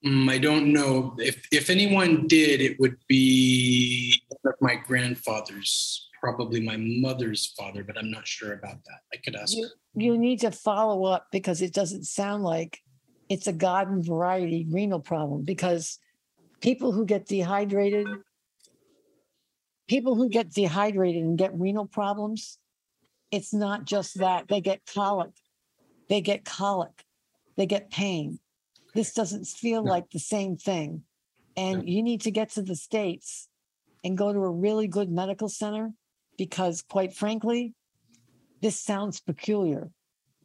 [0.04, 4.22] Mm, I don't know if if anyone did, it would be
[4.60, 9.00] my grandfathers, probably my mother's father, but I'm not sure about that.
[9.12, 12.80] I could ask You, you need to follow up because it doesn't sound like
[13.28, 15.98] it's a garden variety renal problem because
[16.60, 18.06] people who get dehydrated,
[19.88, 22.58] people who get dehydrated and get renal problems,
[23.32, 24.46] it's not just that.
[24.46, 25.32] They get colic,
[26.08, 27.04] they get colic,
[27.56, 28.38] they get pain.
[28.98, 31.04] This doesn't feel like the same thing.
[31.56, 33.48] And you need to get to the States
[34.02, 35.92] and go to a really good medical center
[36.36, 37.74] because, quite frankly,
[38.60, 39.92] this sounds peculiar.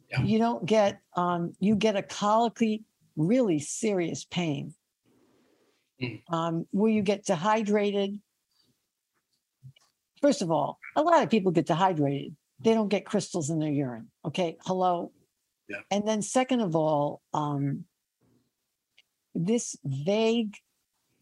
[0.08, 0.22] Yeah.
[0.22, 2.84] You don't get, um, you get a colicky,
[3.16, 4.74] really serious pain
[6.00, 6.22] Mm.
[6.28, 8.20] um, where you get dehydrated.
[10.22, 12.36] First of all, a lot of people get dehydrated.
[12.60, 14.12] They don't get crystals in their urine.
[14.24, 14.58] Okay.
[14.64, 15.10] Hello.
[15.68, 15.78] Yeah.
[15.90, 17.86] And then, second of all, um,
[19.34, 20.56] this vague,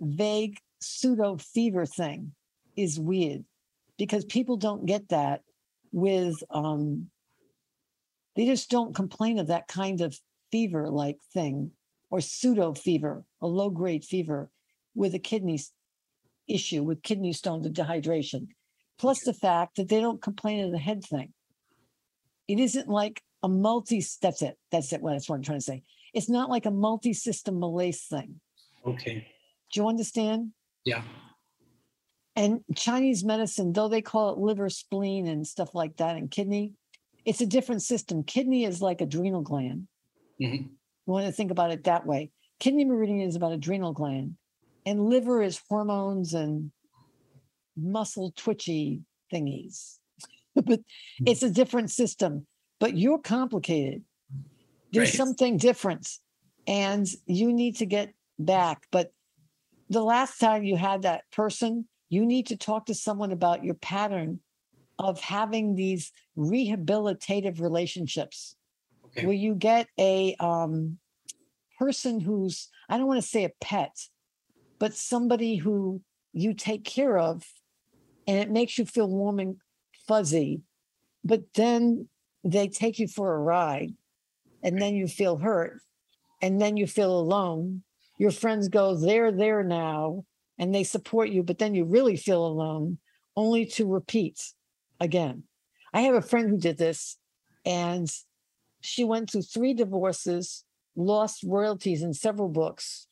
[0.01, 2.33] vague pseudo fever thing
[2.77, 3.45] is weird
[3.99, 5.43] because people don't get that
[5.93, 7.09] with, um,
[8.37, 10.19] they just don't complain of that kind of
[10.51, 11.71] fever like thing
[12.11, 14.51] or pseudo fever, a low grade fever
[14.95, 15.59] with a kidney
[16.49, 18.49] issue, with kidney stones and dehydration,
[18.99, 21.33] plus the fact that they don't complain of the head thing.
[22.49, 24.59] It isn't like a multi, that's it.
[24.71, 25.01] That's it.
[25.01, 25.83] Well, That's what I'm trying to say.
[26.13, 28.41] It's not like a multi system malaise thing.
[28.87, 29.27] Okay.
[29.73, 30.53] Do you understand?
[30.85, 31.03] Yeah.
[32.35, 36.73] And Chinese medicine, though they call it liver, spleen, and stuff like that, and kidney,
[37.25, 38.23] it's a different system.
[38.25, 39.89] Kidney is like adrenal gland.
[40.41, 40.71] Mhm.
[40.71, 42.31] You want to think about it that way.
[42.59, 44.37] Kidney meridian is about adrenal gland,
[44.87, 46.73] and liver is hormones and
[47.77, 49.03] muscle twitchy
[49.33, 49.99] thingies.
[50.55, 50.81] but
[51.25, 52.47] it's a different system.
[52.79, 54.05] But you're complicated.
[54.93, 55.16] There's Right.
[55.16, 56.09] something different,
[56.66, 58.86] and you need to get back.
[58.90, 59.12] But
[59.88, 63.74] the last time you had that person, you need to talk to someone about your
[63.74, 64.40] pattern
[64.99, 68.57] of having these rehabilitative relationships
[69.07, 69.26] Okay.
[69.26, 70.99] where you get a um,
[71.78, 74.09] person who's i don't want to say a pet
[74.78, 76.01] but somebody who
[76.32, 77.43] you take care of
[78.26, 79.57] and it makes you feel warm and
[80.07, 80.61] fuzzy
[81.24, 82.09] but then
[82.45, 83.93] they take you for a ride
[84.63, 85.81] and then you feel hurt
[86.41, 87.83] and then you feel alone
[88.19, 90.25] your friends go they're there now
[90.59, 92.99] and they support you but then you really feel alone
[93.37, 94.53] only to repeat
[95.01, 95.43] again
[95.93, 97.19] i have a friend who did this
[97.65, 98.11] and
[98.83, 100.65] she went through three divorces,
[100.97, 103.07] lost royalties in several books.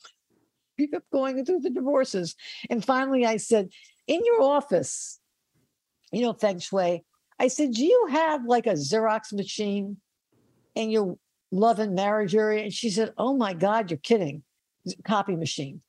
[0.78, 2.34] She kept going through the divorces.
[2.68, 3.70] And finally, I said,
[4.06, 5.20] In your office,
[6.12, 7.04] you know, Feng Shui,
[7.38, 9.98] I said, Do you have like a Xerox machine
[10.74, 11.16] in your
[11.50, 12.64] love and marriage area?
[12.64, 14.42] And she said, Oh my God, you're kidding.
[15.04, 15.82] Copy machine.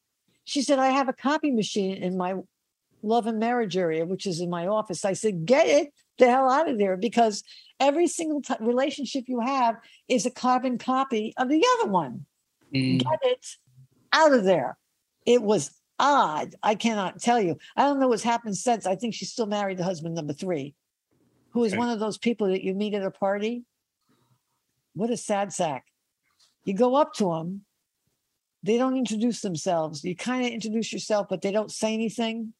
[0.43, 2.35] She said, I have a copy machine in my
[3.03, 5.05] love and marriage area, which is in my office.
[5.05, 7.43] I said, Get it the hell out of there because
[7.79, 9.75] every single t- relationship you have
[10.07, 12.25] is a carbon copy of the other one.
[12.73, 13.03] Mm.
[13.03, 13.45] Get it
[14.13, 14.77] out of there.
[15.25, 16.55] It was odd.
[16.63, 17.57] I cannot tell you.
[17.75, 18.85] I don't know what's happened since.
[18.85, 20.75] I think she's still married to husband number three,
[21.51, 21.79] who is Okay.
[21.79, 23.63] one of those people that you meet at a party.
[24.93, 25.85] What a sad sack.
[26.65, 27.65] You go up to them,
[28.63, 30.03] they don't introduce themselves.
[30.03, 32.53] You kind of introduce yourself, but they don't say anything.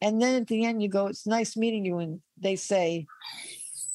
[0.00, 1.98] And then at the end, you go, It's nice meeting you.
[1.98, 3.06] And they say,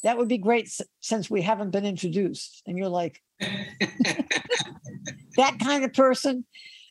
[0.03, 2.63] That would be great since we haven't been introduced.
[2.65, 3.21] And you're like,
[5.37, 6.45] that kind of person.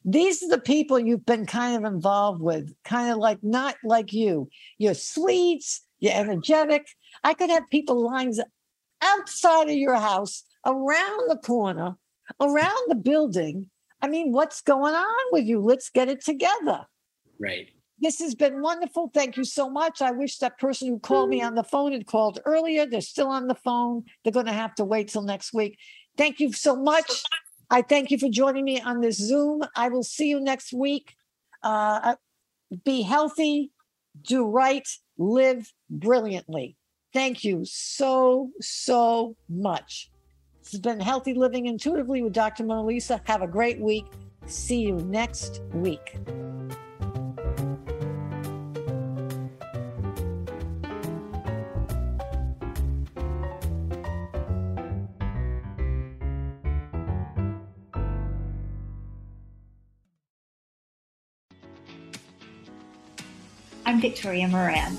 [0.05, 4.13] These are the people you've been kind of involved with, kind of like not like
[4.13, 4.49] you.
[4.79, 5.65] You're sweet,
[5.99, 6.87] you're energetic.
[7.25, 8.41] I could have people lines
[9.03, 11.97] outside of your house, around the corner,
[12.41, 13.71] around the building.
[14.01, 15.61] I mean, what's going on with you?
[15.61, 16.87] Let's get it together.
[17.39, 17.69] right.
[18.01, 19.11] This has been wonderful.
[19.13, 20.01] Thank you so much.
[20.01, 22.87] I wish that person who called me on the phone had called earlier.
[22.87, 24.05] They're still on the phone.
[24.23, 25.79] They're going to have to wait till next week.
[26.17, 27.25] Thank you so much.
[27.71, 29.65] I thank you for joining me on this Zoom.
[29.75, 31.17] I will see you next week.
[31.61, 32.15] Uh,
[32.85, 33.73] be healthy,
[34.23, 34.87] do right,
[35.17, 36.77] live brilliantly.
[37.13, 40.11] Thank you so, so much.
[40.63, 42.65] This has been Healthy Living Intuitively with Dr.
[42.65, 43.21] Mona Lisa.
[43.25, 44.05] Have a great week.
[44.47, 46.17] See you next week.
[63.87, 64.99] I'm Victoria Moran.